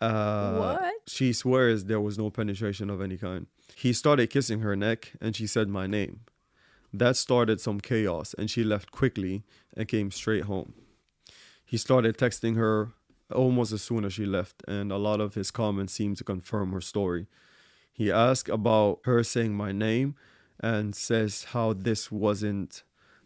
[0.01, 0.93] Uh, What?
[1.07, 3.47] She swears there was no penetration of any kind.
[3.75, 6.21] He started kissing her neck and she said my name.
[6.93, 9.43] That started some chaos and she left quickly
[9.75, 10.73] and came straight home.
[11.65, 12.93] He started texting her
[13.31, 16.71] almost as soon as she left, and a lot of his comments seemed to confirm
[16.71, 17.27] her story.
[17.93, 20.15] He asked about her saying my name
[20.59, 22.81] and says how this wasn't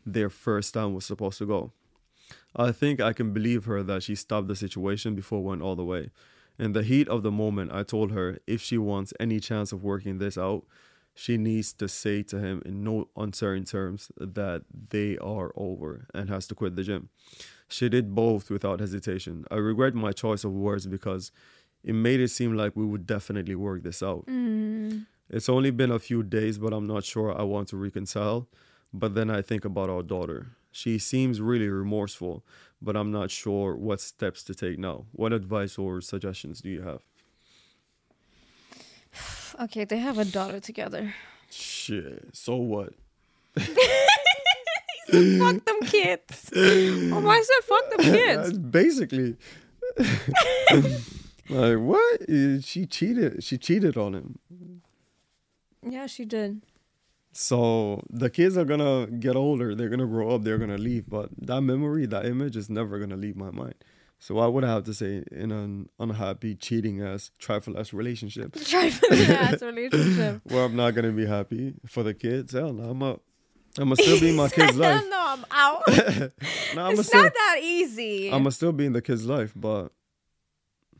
[0.05, 1.71] their first time was supposed to go.
[2.55, 5.75] I think I can believe her that she stopped the situation before it went all
[5.75, 6.11] the way.
[6.59, 9.83] In the heat of the moment, I told her if she wants any chance of
[9.83, 10.65] working this out,
[11.15, 16.29] she needs to say to him in no uncertain terms that they are over and
[16.29, 17.09] has to quit the gym.
[17.67, 19.45] She did both without hesitation.
[19.49, 21.31] I regret my choice of words because
[21.83, 24.25] it made it seem like we would definitely work this out.
[24.27, 25.05] Mm.
[25.29, 28.47] It's only been a few days, but I'm not sure I want to reconcile.
[28.93, 30.47] But then I think about our daughter.
[30.73, 32.43] She seems really remorseful,
[32.81, 35.05] but I'm not sure what steps to take now.
[35.11, 37.01] What advice or suggestions do you have?
[39.61, 41.13] Okay, they have a daughter together.
[41.51, 42.29] Shit.
[42.35, 42.93] So what?
[43.55, 43.67] fuck
[45.65, 46.49] them kids.
[46.55, 48.57] Oh I said fuck them kids.
[48.57, 49.35] basically.
[51.49, 52.21] like what?
[52.63, 53.43] She cheated.
[53.43, 54.39] She cheated on him.
[55.87, 56.63] Yeah, she did.
[57.33, 59.73] So the kids are gonna get older.
[59.75, 60.43] They're gonna grow up.
[60.43, 61.09] They're gonna leave.
[61.09, 63.75] But that memory, that image, is never gonna leave my mind.
[64.19, 69.19] So I would have to say, in an unhappy, cheating ass, trifle ass relationship, Trifling
[69.31, 70.41] ass relationship.
[70.45, 72.53] where I'm not gonna be happy for the kids.
[72.53, 73.01] Hell no, I'm.
[73.01, 73.19] I'm
[73.89, 75.03] gonna still be in my kid's life.
[75.09, 75.81] no, I'm out.
[76.75, 78.27] No, I'm it's still, not that easy.
[78.27, 79.91] I'm gonna still be in the kid's life, but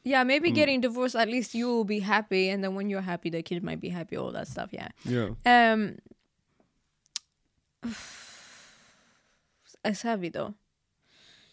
[0.03, 0.55] yeah, maybe Mm.
[0.55, 3.63] getting divorced, at least you will be happy, and then when you're happy, the kid
[3.63, 4.17] might be happy.
[4.17, 4.69] All that stuff.
[4.73, 4.87] Yeah.
[5.05, 5.29] yeah.
[5.45, 5.97] Um,
[9.85, 10.53] it's heavy though.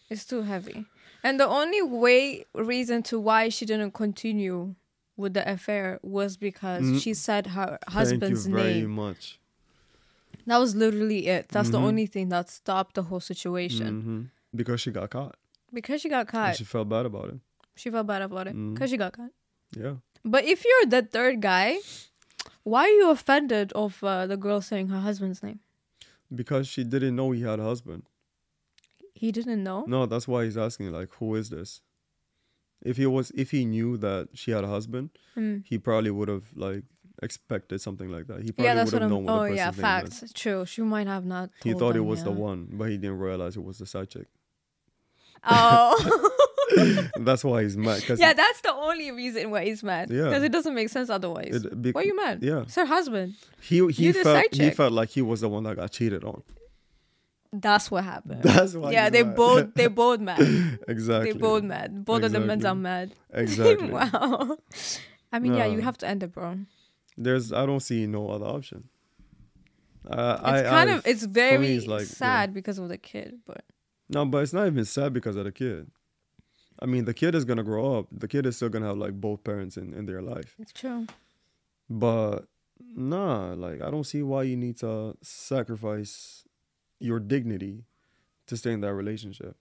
[0.09, 0.85] It's too heavy,
[1.23, 4.75] and the only way reason to why she didn't continue
[5.15, 7.01] with the affair was because Mm.
[7.01, 8.89] she said her husband's Thank you very name.
[8.91, 9.39] much.
[10.47, 11.47] That was literally it.
[11.49, 11.83] That's the Mhm.
[11.83, 14.21] only thing that stopped the whole situation hmm
[14.53, 15.35] Because she got caught,
[15.71, 16.55] because she got and caught.
[16.57, 17.39] she felt bad about it.
[17.77, 19.31] She felt bad about it because she got caught.
[19.77, 19.95] Yeah.
[20.25, 21.77] But if you're the third guy,
[22.63, 25.61] why are you offended of uh, the girl saying her husband's name?
[26.33, 28.03] Because she didn't know he had a husband.
[29.13, 29.83] He didn't know.
[29.87, 31.81] No, that's why he's asking, like, who is this?
[32.81, 35.63] If he was, if he knew that she had a husband, Mm.
[35.65, 36.83] he probably would have like
[37.21, 38.41] expected something like that.
[38.41, 39.25] He probably Yeah, that's would what have I'm.
[39.25, 39.75] known what Oh the yeah, is.
[39.75, 40.23] facts.
[40.33, 40.65] True.
[40.65, 41.51] She might have not.
[41.63, 44.09] He thought it them, was the one, but he didn't realize it was the side
[44.09, 44.27] chick.
[45.43, 46.37] Oh.
[47.19, 48.03] that's why he's mad.
[48.17, 50.09] Yeah, that's the only reason why he's mad.
[50.09, 50.23] Yeah.
[50.25, 51.63] Because it doesn't make sense otherwise.
[51.65, 52.39] It- why are you mad?
[52.41, 52.61] yeah.
[52.61, 53.35] It's her husband.
[53.61, 56.43] he he felt he felt like he was the one that got cheated on.
[57.53, 58.43] That's what happened.
[58.43, 58.91] That's why.
[58.91, 59.35] yeah, they mad.
[59.35, 60.79] both they both mad.
[60.87, 61.33] exactly.
[61.33, 62.05] They both mad.
[62.05, 63.13] Both of the men are mad.
[63.33, 63.89] Exactly.
[63.91, 64.57] wow.
[65.33, 66.59] I mean, yeah, you have to end it, bro.
[67.17, 68.87] There's I don't see no other option.
[70.09, 72.05] Uh, It's I, kind I- of it's very like, yeah.
[72.07, 73.63] sad because of the kid, but
[74.09, 75.91] No, but it's not even sad because of the kid.
[76.81, 78.07] I mean, the kid is gonna grow up.
[78.11, 80.55] The kid is still gonna have like both parents in, in their life.
[80.59, 81.05] it's true.
[81.89, 82.47] But
[82.95, 86.43] nah, like I don't see why you need to sacrifice
[86.99, 87.85] your dignity
[88.47, 89.55] to stay in that relationship.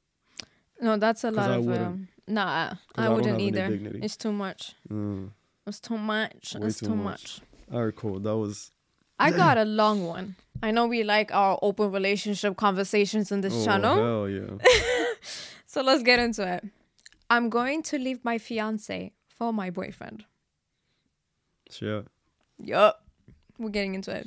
[0.80, 2.74] No, that's a lot I of um, nah.
[2.96, 3.68] I I wouldn't either.
[4.02, 4.74] It's too much.
[4.90, 5.30] Mm.
[5.66, 6.54] It's too much.
[6.58, 7.40] Way it's too too much.
[7.40, 7.40] much.
[7.72, 8.18] All right, cool.
[8.18, 8.70] That was
[9.18, 10.36] I got a long one.
[10.62, 13.94] I know we like our open relationship conversations in this oh channel.
[13.96, 14.70] hell yeah.
[15.66, 16.64] So let's get into it.
[17.30, 20.24] I'm going to leave my fiance for my boyfriend.
[21.70, 22.08] Shit.
[22.58, 23.04] Yup.
[23.56, 24.26] We're getting into it.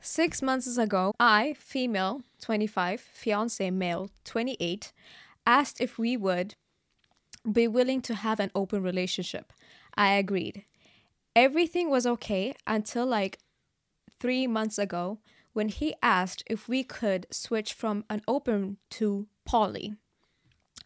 [0.00, 4.92] Six months ago, I, female, 25, fiance, male, 28,
[5.46, 6.56] asked if we would
[7.50, 9.52] be willing to have an open relationship.
[9.94, 10.64] I agreed.
[11.36, 13.38] Everything was okay until like
[14.18, 15.18] three months ago
[15.52, 19.94] when he asked if we could switch from an open to poly.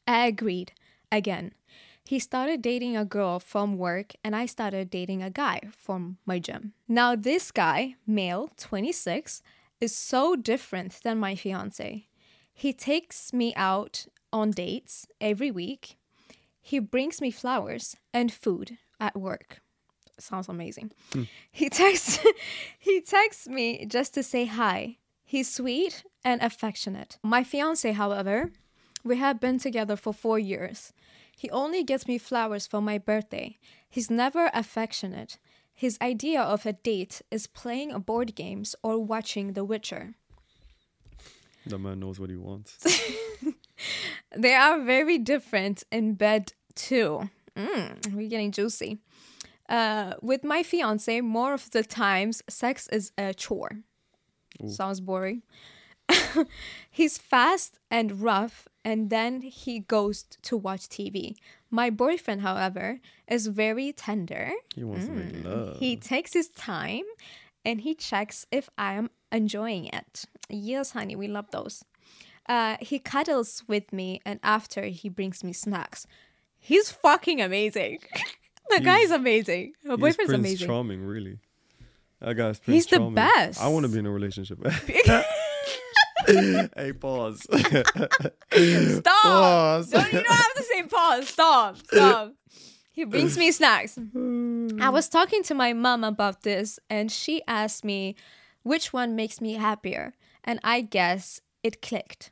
[0.06, 0.72] I agreed
[1.12, 1.52] again.
[2.04, 6.38] He started dating a girl from work, and I started dating a guy from my
[6.38, 6.72] gym.
[6.88, 9.42] Now, this guy, male, 26,
[9.80, 12.06] is so different than my fiance.
[12.52, 15.96] He takes me out on dates every week.
[16.60, 19.60] He brings me flowers and food at work.
[20.18, 20.92] Sounds amazing.
[21.12, 21.22] Hmm.
[21.50, 22.18] He texts
[22.78, 24.98] he texts me just to say hi.
[25.24, 27.18] He's sweet and affectionate.
[27.22, 28.50] My fiance, however,
[29.04, 30.92] we have been together for 4 years.
[31.36, 33.58] He only gets me flowers for my birthday.
[33.88, 35.38] He's never affectionate.
[35.72, 40.14] His idea of a date is playing a board games or watching The Witcher.
[41.66, 42.78] The man knows what he wants.
[44.36, 47.30] They are very different in bed too.
[47.56, 48.98] Mm, we're getting juicy.
[49.68, 53.80] Uh, with my fiance, more of the times, sex is a chore.
[54.68, 55.42] Sounds boring.
[56.90, 61.36] He's fast and rough, and then he goes to watch TV.
[61.70, 62.98] My boyfriend, however,
[63.28, 64.52] is very tender.
[64.74, 65.78] He wants to make love.
[65.78, 67.04] He takes his time
[67.64, 70.24] and he checks if I am enjoying it.
[70.48, 71.84] Yes, honey, we love those.
[72.48, 76.06] Uh, he cuddles with me and after he brings me snacks.
[76.58, 78.00] He's fucking amazing.
[78.70, 79.72] the guy's amazing.
[79.84, 80.66] My He's boyfriend's Prince amazing.
[80.66, 81.38] Charming, really.
[82.20, 83.62] That guy's Prince He's the best.
[83.62, 84.58] I want to be in a relationship.
[86.76, 87.42] hey, pause.
[87.42, 89.22] Stop!
[89.22, 89.90] Pause.
[89.90, 91.28] Don't, you don't have to say pause.
[91.28, 91.76] Stop.
[91.78, 92.32] Stop.
[92.92, 93.98] He brings me snacks.
[94.78, 98.16] I was talking to my mom about this, and she asked me
[98.62, 100.12] which one makes me happier.
[100.44, 102.30] And I guess it clicked.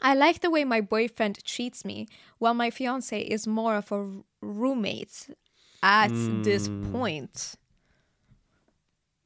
[0.00, 2.06] I like the way my boyfriend treats me,
[2.38, 4.06] while my fiance is more of a r-
[4.40, 5.28] roommate
[5.82, 6.08] at
[6.44, 6.92] this hmm.
[6.92, 7.56] point.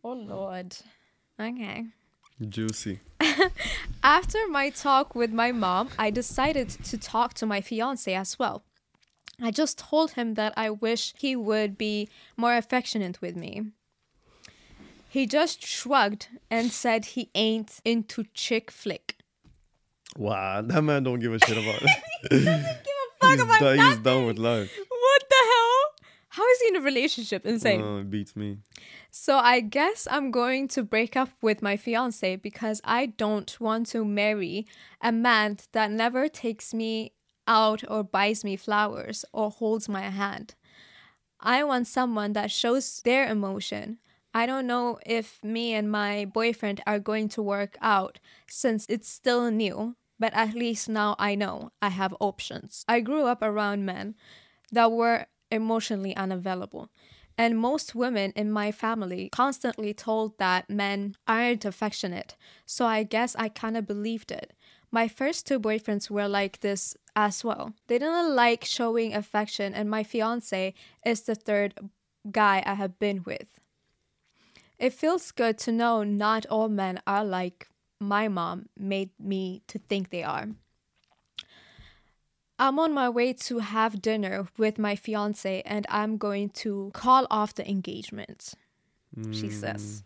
[0.03, 0.75] Oh, Lord.
[1.39, 1.87] Okay.
[2.41, 3.01] Juicy.
[4.03, 8.63] After my talk with my mom, I decided to talk to my fiance as well.
[9.41, 13.73] I just told him that I wish he would be more affectionate with me.
[15.09, 19.17] He just shrugged and said he ain't into chick flick.
[20.17, 21.91] Wow, that man don't give a shit about it.
[22.31, 22.79] Give a
[23.21, 24.71] fuck he's, about done, he's done with life.
[26.33, 26.47] What the hell?
[26.47, 27.47] How is he in a relationship?
[27.47, 27.83] Insane.
[27.83, 28.59] Uh, it beats me.
[29.11, 33.87] So I guess I'm going to break up with my fiance because I don't want
[33.89, 34.67] to marry
[35.01, 37.13] a man that never takes me
[37.47, 40.55] out or buys me flowers or holds my hand.
[41.41, 43.99] I want someone that shows their emotion.
[44.33, 49.09] I don't know if me and my boyfriend are going to work out since it's
[49.09, 52.85] still new, but at least now I know I have options.
[52.89, 54.15] I grew up around men
[54.71, 56.91] that were emotionally unavailable.
[57.39, 62.37] And most women in my family constantly told that men aren't affectionate.
[62.67, 64.53] So I guess I kind of believed it.
[64.91, 67.73] My first two boyfriends were like this as well.
[67.87, 70.75] They didn't like showing affection, and my fiance
[71.07, 71.75] is the third
[72.31, 73.59] guy I have been with.
[74.79, 77.69] It feels good to know not all men are like
[78.01, 80.49] my mom made me to think they are.
[82.63, 87.27] I'm on my way to have dinner with my fiance and I'm going to call
[87.29, 88.55] off the engagement,
[89.33, 89.53] she mm.
[89.53, 90.05] says.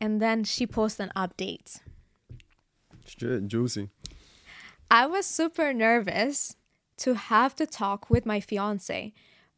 [0.00, 1.78] And then she posts an update.
[3.06, 3.88] Shit, juicy.
[4.90, 6.56] I was super nervous
[6.96, 9.12] to have the talk with my fiance,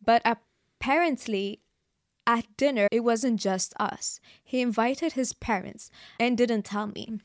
[0.04, 1.60] but apparently
[2.26, 4.20] at dinner it wasn't just us.
[4.44, 5.90] He invited his parents
[6.20, 7.20] and didn't tell me.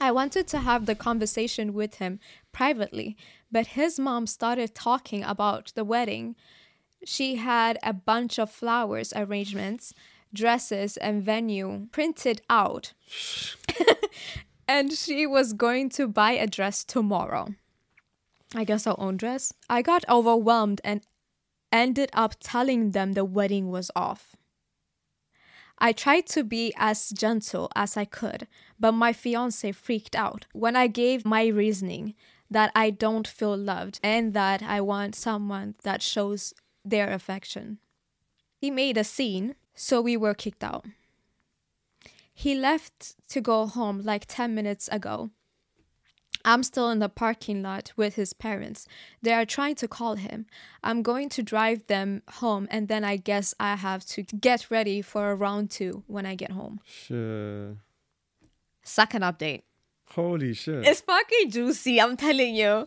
[0.00, 2.18] I wanted to have the conversation with him
[2.52, 3.16] privately,
[3.52, 6.34] but his mom started talking about the wedding.
[7.04, 9.92] She had a bunch of flowers arrangements,
[10.32, 12.94] dresses, and venue printed out.
[14.68, 17.54] and she was going to buy a dress tomorrow.
[18.54, 19.52] I guess her own dress.
[19.68, 21.02] I got overwhelmed and
[21.70, 24.36] ended up telling them the wedding was off.
[25.78, 28.46] I tried to be as gentle as I could,
[28.78, 32.14] but my fiance freaked out when I gave my reasoning
[32.52, 37.78] that I don't feel loved and that I want someone that shows their affection.
[38.56, 40.86] He made a scene, so we were kicked out.
[42.34, 45.30] He left to go home like 10 minutes ago.
[46.44, 48.86] I'm still in the parking lot with his parents.
[49.20, 50.46] They are trying to call him.
[50.82, 55.02] I'm going to drive them home and then I guess I have to get ready
[55.02, 56.80] for a round two when I get home.
[56.84, 57.76] Sure.
[58.82, 59.62] Second update.
[60.14, 60.86] Holy shit.
[60.86, 62.84] It's fucking juicy, I'm telling you.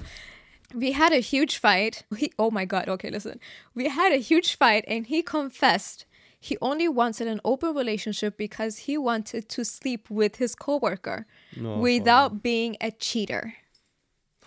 [0.74, 2.04] We had a huge fight.
[2.18, 3.40] He, oh my god, okay, listen.
[3.74, 6.06] We had a huge fight and he confessed
[6.40, 11.78] he only wanted an open relationship because he wanted to sleep with his coworker No,
[11.80, 13.56] without being a cheater.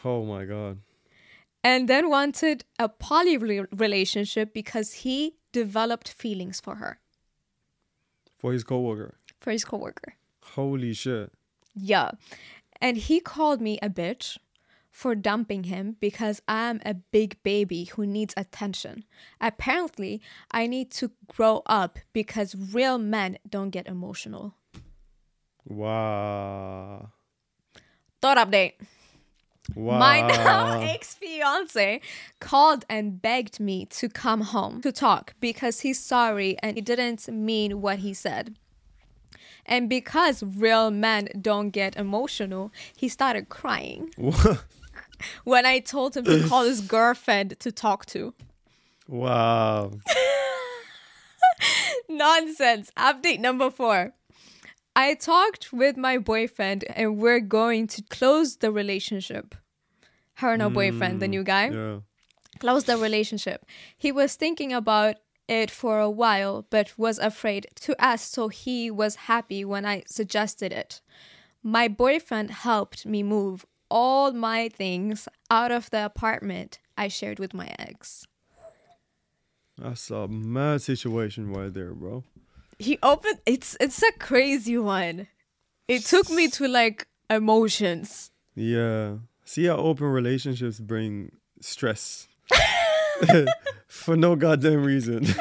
[0.05, 0.79] Oh my god.
[1.65, 7.01] And then wanted a poly re- relationship because he developed feelings for her,
[8.39, 9.17] For his coworker.
[9.41, 10.15] for his coworker.
[10.55, 11.33] Holy shit.
[11.75, 12.13] Yeah.
[12.81, 14.39] And he called me a bitch
[14.91, 19.05] for dumping him because I'm a big baby who needs attention.
[19.41, 20.21] Apparently,
[20.51, 24.55] I need to grow up because real men don't get emotional.
[25.65, 27.11] Wow.
[28.21, 28.73] Thought update.
[29.75, 29.99] Wow.
[29.99, 32.01] My now ex fiance
[32.41, 37.29] called and begged me to come home to talk because he's sorry and he didn't
[37.29, 38.57] mean what he said.
[39.69, 44.65] And because real men don't get emotional, he started crying What?
[45.45, 48.33] when I told him to call his girlfriend to talk to.
[49.07, 49.93] Wow.
[52.09, 52.91] Nonsense.
[52.97, 54.15] Update number four.
[54.97, 59.55] I talked with my boyfriend and we're going to close the relationship.
[60.35, 61.69] Her and her boyfriend, the hmm, new guy.
[61.69, 61.99] Yeah.
[62.59, 63.67] close the relationship.
[63.97, 65.17] He was thinking about
[65.49, 70.05] it for a while, but was afraid to ask, so he was happy when I
[70.07, 71.01] suggested it.
[71.63, 77.55] My boyfriend helped me move all my things out of the apartment I shared with
[77.55, 78.27] my ex.
[79.79, 82.25] That's a mad situation right there, bro.
[82.79, 85.29] He opened it's it's a crazy one.
[85.89, 88.31] It took me to like emotions.
[88.55, 89.19] Yeah.
[89.45, 92.29] See how open relationships bring stress
[93.89, 95.27] for no goddamn reason.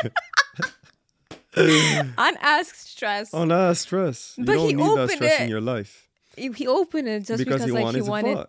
[1.56, 3.34] Unasked stress.
[3.34, 4.34] nah, stress.
[4.38, 7.26] You But don't he need that opened stress in it your life He opened it
[7.26, 8.48] just because, because, he like wanted he wanted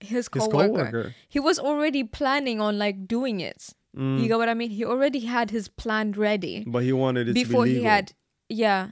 [0.00, 0.68] his His coworker.
[0.68, 1.14] coworker.
[1.28, 3.74] He was already planning on like doing it.
[3.96, 4.20] Mm.
[4.22, 4.70] You get what I mean?
[4.70, 8.12] He already had his plan ready But he wanted it before to be he had
[8.48, 8.90] yeah.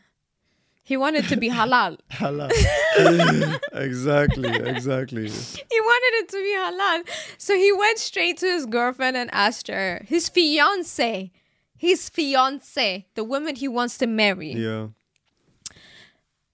[0.89, 1.99] He wanted to be halal.
[2.11, 2.51] Halal.
[3.74, 5.28] exactly, exactly.
[5.28, 7.07] he wanted it to be halal.
[7.36, 11.30] So he went straight to his girlfriend and asked her, his fiance,
[11.76, 14.53] his fiance, the woman he wants to marry.
[14.55, 14.86] Yeah.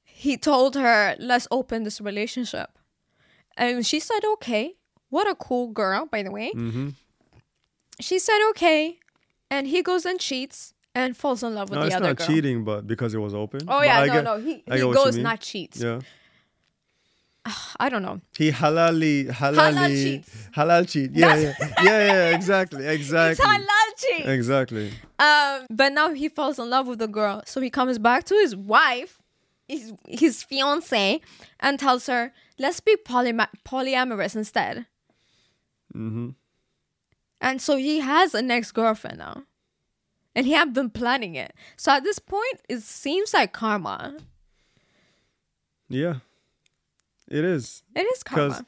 [0.02, 2.76] He told her, let's open this relationship.
[3.56, 4.74] And she said, okay.
[5.10, 6.50] What a cool girl, by the way.
[6.56, 6.88] Mm-hmm.
[8.00, 8.98] She said, okay.
[9.48, 12.18] And he goes and cheats and falls in love with No, the it's other not
[12.18, 13.60] cheating, but because it was open.
[13.64, 14.36] Oh But yeah, I no, get- no.
[14.38, 15.80] He, he get what you goes not cheats.
[15.80, 16.00] Yeah.
[17.80, 18.20] I don't know.
[18.38, 20.48] He halali halali cheats.
[20.56, 21.10] halal cheat.
[21.12, 22.34] Yeah, yeah, yeah, yeah.
[22.36, 24.26] Exactly, exactly, It's halal cheat.
[24.26, 24.92] exactly.
[25.18, 28.34] Um, but now he falls in love with the girl, so he comes back to
[28.34, 29.20] his wife,
[29.68, 31.20] his his fiance,
[31.60, 34.86] and tells her, "Let's be polyma- polyamorous instead."
[35.94, 36.30] Mm-hmm.
[37.40, 39.42] And so he has an ex girlfriend now,
[40.34, 41.54] and he had been planning it.
[41.76, 44.16] So at this point, it seems like karma.
[45.88, 46.16] Yeah,
[47.28, 47.82] it is.
[47.94, 48.66] It is karma.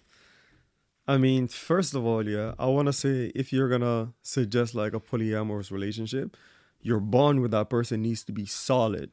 [1.08, 4.92] I mean, first of all, yeah, I want to say if you're gonna suggest like
[4.92, 6.36] a polyamorous relationship,
[6.80, 9.10] your bond with that person needs to be solid.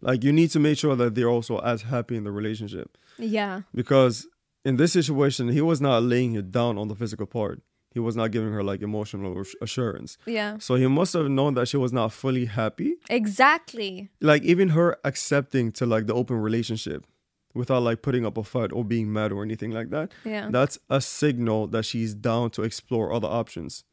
[0.00, 2.98] Like you need to make sure that they're also as happy in the relationship.
[3.18, 3.62] Yeah.
[3.74, 4.26] Because
[4.64, 7.62] in this situation, he was not laying it down on the physical part.
[7.94, 10.18] He was not giving her like emotional assurance.
[10.26, 10.58] Yeah.
[10.58, 12.96] So he must have known that she was not fully happy.
[13.08, 14.10] Exactly.
[14.20, 17.06] Like even her accepting to like the open relationship
[17.54, 20.10] without like putting up a fight or being mad or anything like that.
[20.24, 20.48] Yeah.
[20.50, 23.84] That's a signal that she's down to explore other options.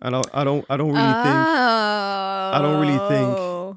[0.00, 2.58] And I, I don't I don't really think Oh.
[2.62, 3.76] don't really think- oh.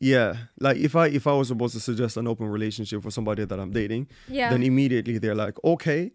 [0.00, 3.44] yeah, like if I if I was supposed to suggest an open relationship for somebody
[3.44, 4.48] that I'm dating, Yeah.
[4.50, 6.12] then immediately they're like, okay.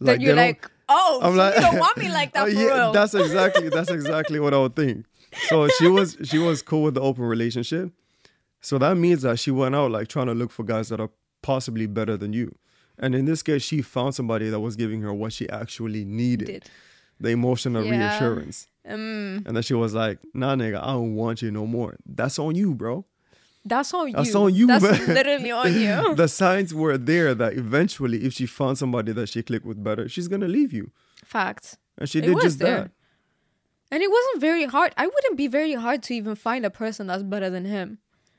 [0.00, 2.60] Then you're like, oh, I'm so like, you don't want me like that Oh, for
[2.60, 2.90] yeah.
[2.92, 5.06] That's exactly that's exactly what I would think.
[5.48, 7.90] So she was she was cool with the open relationship.
[8.60, 11.10] So that means that she went out like trying to look for guys that are
[11.42, 12.54] possibly better than you.
[12.98, 16.46] And in this case, she found somebody that was giving her what she actually needed,
[16.46, 16.64] Did.
[17.18, 17.90] the emotional Yeah.
[18.10, 18.68] reassurance.
[18.88, 21.96] Mm, And then she was like, "Nah, nigga, I don't want you no more.
[22.04, 23.04] That's on you, bro.
[23.64, 24.14] That's on you.
[24.14, 25.06] That's on you, That's man.
[25.14, 26.14] literally on you.
[26.14, 30.08] the signs were there that eventually, if she found somebody that she clicked with better,
[30.08, 30.90] she's gonna leave you.
[31.24, 31.78] Fact.
[31.98, 32.76] And she did just there.
[32.82, 32.90] that.
[33.90, 34.92] And it wasn't very hard.
[34.96, 37.98] I wouldn't be very hard to even find a person that's better than him.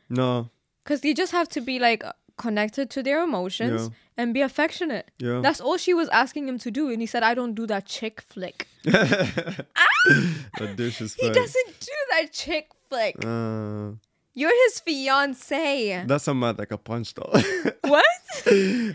[0.10, 0.50] No,
[0.84, 2.04] Because you just have to be like
[2.38, 3.96] connected to their emotions Yeah.
[4.18, 5.12] and be affectionate.
[5.20, 5.40] Yeah.
[5.42, 6.90] That's all she was asking him to do.
[6.90, 8.68] And he said, I don't do that chick flick.
[8.84, 11.24] the disrespect.
[11.24, 13.16] He doesn't do that chick flick.
[13.24, 13.92] Uh,
[14.36, 16.06] You're his fiance.
[16.08, 17.32] that's a man that can punch though.
[17.82, 18.06] what?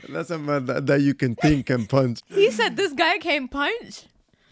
[0.09, 2.21] that's a man that, that you can think and punch.
[2.29, 4.05] he said this guy can punch.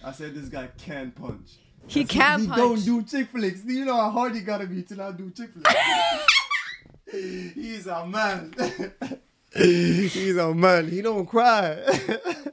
[0.05, 1.59] I said this guy can punch.
[1.89, 2.59] He can he punch.
[2.59, 3.65] don't do chick flicks.
[3.65, 5.75] You know how hard he gotta be to not do chick flicks?
[7.55, 8.55] He's a man.
[9.55, 10.89] He's a man.
[10.89, 11.79] He don't cry.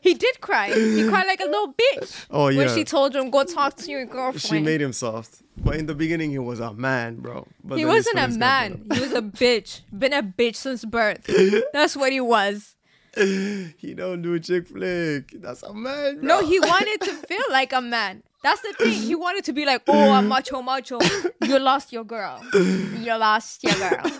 [0.01, 0.73] He did cry.
[0.73, 2.25] He cried like a little bitch.
[2.29, 2.59] Oh, yeah.
[2.59, 4.41] When she told him go talk to your girlfriend.
[4.41, 5.43] she made him soft.
[5.58, 7.47] But in the beginning, he was a man, bro.
[7.64, 8.86] But He wasn't a man.
[8.93, 9.82] He was a bitch.
[9.97, 11.30] Been a bitch since birth.
[11.74, 12.76] That's what he was.
[13.16, 15.39] He don't do chick flick.
[15.39, 16.20] That's a man.
[16.20, 16.28] Bro.
[16.28, 18.24] No, he wanted to feel like a man.
[18.41, 18.91] That's the thing.
[18.91, 20.99] He wanted to be like, oh, I'm macho, macho.
[21.45, 22.43] You lost your girl.
[22.54, 24.12] You lost your girl.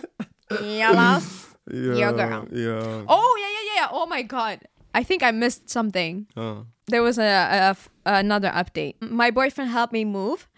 [0.62, 2.46] You lost yeah, your girl.
[2.52, 3.04] Yeah.
[3.08, 3.88] Oh yeah, yeah, yeah.
[3.90, 4.60] Oh my god.
[4.94, 6.26] I think I missed something.
[6.36, 7.76] Uh, There was a, a
[8.06, 8.94] another update.
[9.00, 10.48] My boyfriend helped me move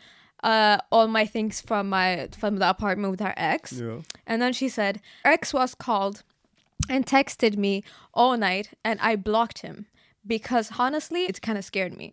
[0.52, 3.72] uh all my things from my from the apartment with her ex.
[3.72, 3.98] yeah.
[4.26, 4.94] And then she said,
[5.24, 6.22] ex was called
[6.92, 7.74] and texted me
[8.14, 9.76] all night and I blocked him
[10.34, 12.08] because honestly, it kind of scared me.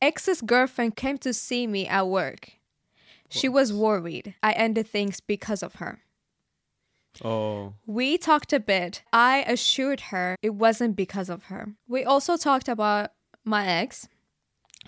[0.00, 2.42] Ex's girlfriend came to see me at work.
[3.28, 4.34] She was worried.
[4.42, 5.94] I ended things because of her.
[7.24, 7.74] Oh.
[7.86, 9.02] We talked a bit.
[9.12, 11.62] I assured her it wasn't because of her.
[11.88, 13.12] We also talked about
[13.44, 14.06] my ex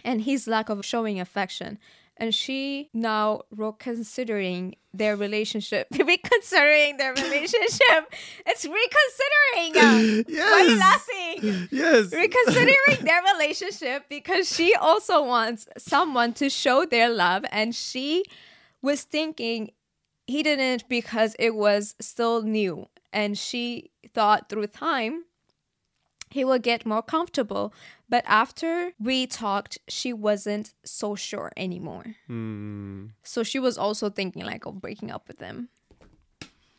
[0.05, 1.79] and his lack of showing affection.
[2.21, 5.87] And she now reconsidering their relationship.
[5.93, 8.12] reconsidering their relationship.
[8.45, 9.77] It's reconsidering.
[9.77, 10.79] Uh, you Yes.
[10.81, 11.69] laughing?
[11.71, 12.12] Yes.
[12.12, 18.25] reconsidering their relationship because she also wants someone to show their love and she
[18.83, 19.71] was thinking
[20.27, 25.25] he didn't because it was still new and she thought through time
[26.31, 27.73] he will get more comfortable
[28.09, 33.07] but after we talked she wasn't so sure anymore Hmm.
[33.23, 35.69] so she was also thinking like of breaking up with him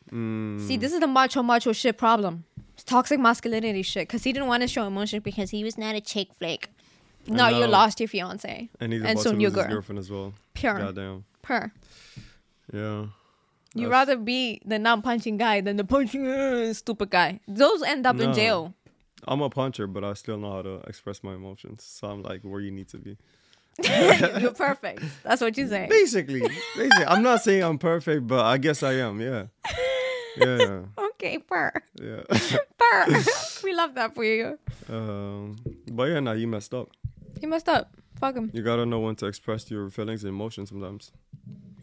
[0.10, 0.58] Hmm.
[0.68, 4.48] see this is the macho macho shit problem it's toxic masculinity shit because he didn't
[4.48, 6.72] want to show emotion because he was not a chick flick
[7.28, 9.74] no you lost your fiance And he's and about soon to your lose his girl
[9.76, 10.34] girlfriend as well.
[10.56, 10.80] Pure.
[10.80, 11.26] Goddamn.
[11.44, 11.72] per
[12.74, 13.06] Yeah.
[13.76, 18.20] you rather be the non-punching guy than the punching uh, stupid guy those end up
[18.20, 18.74] in jail
[19.28, 21.84] I'm a puncher, but I still know how to express my emotions.
[21.84, 23.18] So I'm like where you need to be.
[24.42, 28.58] you're perfect that's what you say Basically, basically, I'm not saying I'm perfect, but I
[28.58, 29.22] guess I am.
[29.22, 29.46] Yeah.
[30.36, 30.82] Yeah.
[30.98, 32.24] okay per Yeah.
[32.78, 33.24] per
[33.64, 34.60] we love that for you
[34.90, 35.56] um,
[35.94, 36.90] but yeah, now you messed up.
[37.42, 40.70] You messed up fuck him You gotta know when to express your feelings and emotions
[40.70, 41.12] sometimes.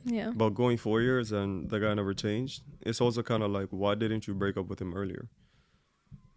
[0.04, 3.68] yeah But going four years and the guy never changed, it's also kind of like,
[3.70, 5.28] why didn't you break up with him earlier?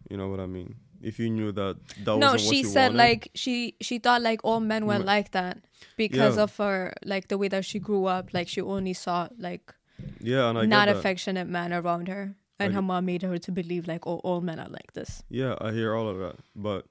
[0.08, 0.76] You know what I mean?
[1.02, 4.60] If you knew that that no she said wanted, like she she thought like all
[4.60, 5.04] men were Mm.
[5.04, 5.58] like that
[5.96, 6.42] because Yeah.
[6.44, 9.74] of her like the way that she grew up like she only saw like
[10.20, 13.52] yeah, and I not affectionate men around her and I her mom made her to
[13.52, 16.36] believe like oh all men are like this Yeah, I hear all of that.
[16.54, 16.86] But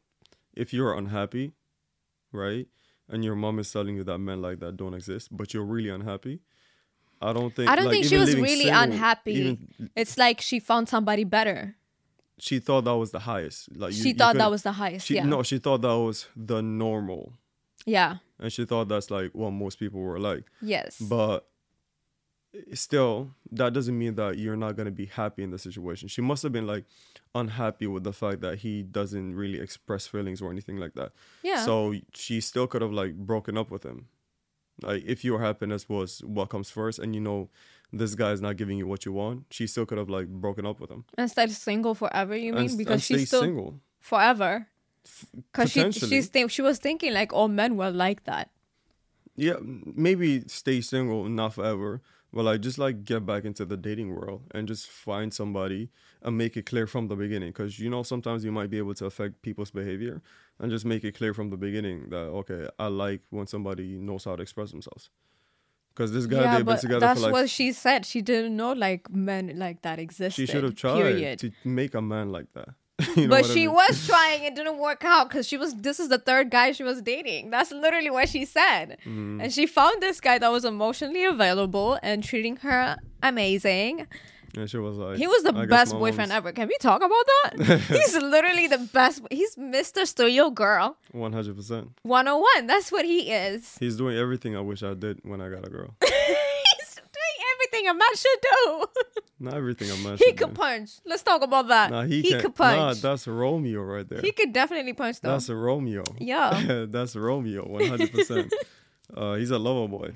[0.56, 1.54] if you're unhappy,
[2.32, 2.68] right,
[3.08, 5.90] and your mom is telling you that men like that don't exist, but you're really
[5.90, 6.42] unhappy,
[7.22, 7.70] I don't think.
[7.70, 11.24] i don't like, think she was really single, unhappy even- it's like she found somebody
[11.24, 11.76] better
[12.40, 13.76] she thought that was the highest.
[13.76, 16.28] Like you- she thought that was the highest She, yeah No, she thought that was
[16.36, 17.34] the normal,
[17.86, 20.44] yeah and she thought that's like what most people were like.
[20.62, 21.46] yes But
[22.74, 26.08] still, that doesn't mean that you're not gonna be happy in the situation.
[26.08, 26.86] She must have been like
[27.36, 31.12] unhappy with the fact that he doesn't really express feelings or anything like that.
[31.44, 34.08] yeah So she still could have like broken up with him.
[34.82, 37.50] Like if your happiness was what comes first, and you know
[37.92, 40.80] this guy's not giving you what you want, she still could have like broken up
[40.80, 41.06] with him.
[41.18, 43.80] and stayed single forever you mean and, because and she's still single.
[44.00, 44.68] forever
[45.52, 48.50] because she she's think she was thinking like all men were like that
[49.36, 52.02] Yeah, maybe stay single, not forever,
[52.34, 55.90] but like just like get back into the dating world and just find somebody
[56.22, 57.50] and make it clear from the beginning.
[57.52, 60.22] Because you know sometimes you might be able to affect people's behavior
[60.60, 64.26] and just make it clear from the beginning that okay, I like when somebody knows
[64.26, 65.10] how to express themselves.
[66.00, 68.06] Because this guy yeah, they've been together that's for like what she said.
[68.06, 70.34] She didn't know like men like that existed.
[70.34, 71.40] she should have tried Period.
[71.40, 72.70] to make a man like that.
[73.18, 73.74] You know but what I she mean?
[73.74, 74.44] was trying.
[74.44, 75.76] It didn't work out because she was.
[75.76, 77.50] This is the third guy she was dating.
[77.50, 78.98] That's literally what she said.
[79.02, 79.42] Mm-hmm.
[79.42, 84.08] And she found this guy that was emotionally available and treating her amazing.
[84.58, 86.52] And she was like, He was the I best boyfriend ever.
[86.52, 87.26] Can we talk about
[87.58, 87.80] that?
[87.90, 89.22] He's literally the best.
[89.30, 90.06] He's Mr.
[90.08, 91.90] Steal Your Girl 100%.
[92.04, 92.68] 101.
[92.68, 93.78] That's what he is.
[93.80, 95.96] He's doing everything I wish I did when I got a girl.
[96.04, 98.86] He's doing everything a man should do.
[99.42, 100.54] Not everything a man he could do.
[100.56, 100.90] punch.
[101.06, 101.92] Let's talk about that.
[101.92, 103.02] Nah, he, he could Nah, punch.
[103.02, 104.20] that's Romeo right there.
[104.22, 105.32] he could definitely punch though.
[105.32, 106.04] That's a Romeo.
[106.20, 106.86] Yeah.
[106.90, 108.52] that's Romeo, 100%.
[109.16, 110.12] uh, he's a lover boy.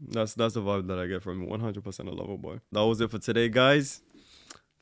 [0.00, 1.48] That's that's the vibe that I get from him.
[1.48, 2.60] 100% a lover boy.
[2.72, 4.00] That was it for today, guys.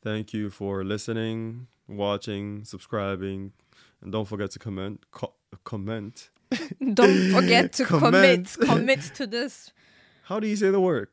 [0.01, 3.51] Thank you for listening, watching, subscribing,
[4.01, 5.05] and don't forget to comment.
[5.11, 5.33] Co-
[5.65, 6.29] comment.
[6.93, 8.01] Don't forget to commit.
[8.11, 8.57] Comment.
[8.59, 9.71] Commit to this.
[10.23, 11.09] How do you say the word?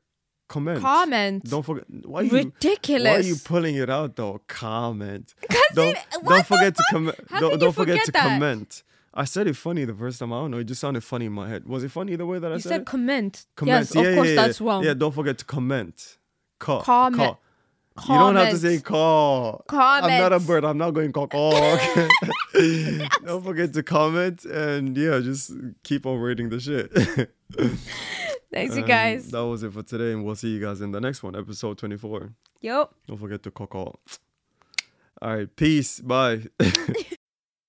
[0.48, 0.80] Comment.
[0.80, 1.44] Comment.
[1.44, 1.84] Don't forget.
[2.07, 4.40] Why you, Why are you pulling it out though?
[4.46, 5.34] Comment.
[5.74, 7.16] Don't, don't forget to comment.
[7.38, 8.22] Don't, don't forget to forget that?
[8.22, 8.82] comment.
[9.18, 10.32] I said it funny the first time.
[10.32, 10.58] I don't know.
[10.58, 11.66] It just sounded funny in my head.
[11.66, 12.86] Was it funny the way that I You said, said it?
[12.86, 13.46] comment.
[13.56, 13.78] Comment.
[13.78, 14.84] Yes, yeah, of yeah, course yeah, that's wrong.
[14.84, 16.18] Yeah, don't forget to comment.
[16.58, 16.82] Call.
[16.82, 17.36] Comment.
[17.96, 18.14] Call.
[18.14, 19.64] You don't have to say call.
[19.68, 20.12] Comment.
[20.12, 20.66] I'm not a bird.
[20.66, 21.28] I'm not going call.
[21.28, 21.54] call.
[22.56, 23.08] Okay?
[23.26, 25.52] don't forget to comment and yeah, just
[25.82, 26.90] keep on rating the shit.
[28.50, 29.30] Thanks, you um, guys.
[29.30, 31.76] That was it for today, and we'll see you guys in the next one, episode
[31.76, 32.32] 24.
[32.62, 32.90] Yep.
[33.08, 33.66] Don't forget to call.
[33.66, 34.00] call.
[35.20, 36.00] All right, peace.
[36.00, 36.44] Bye.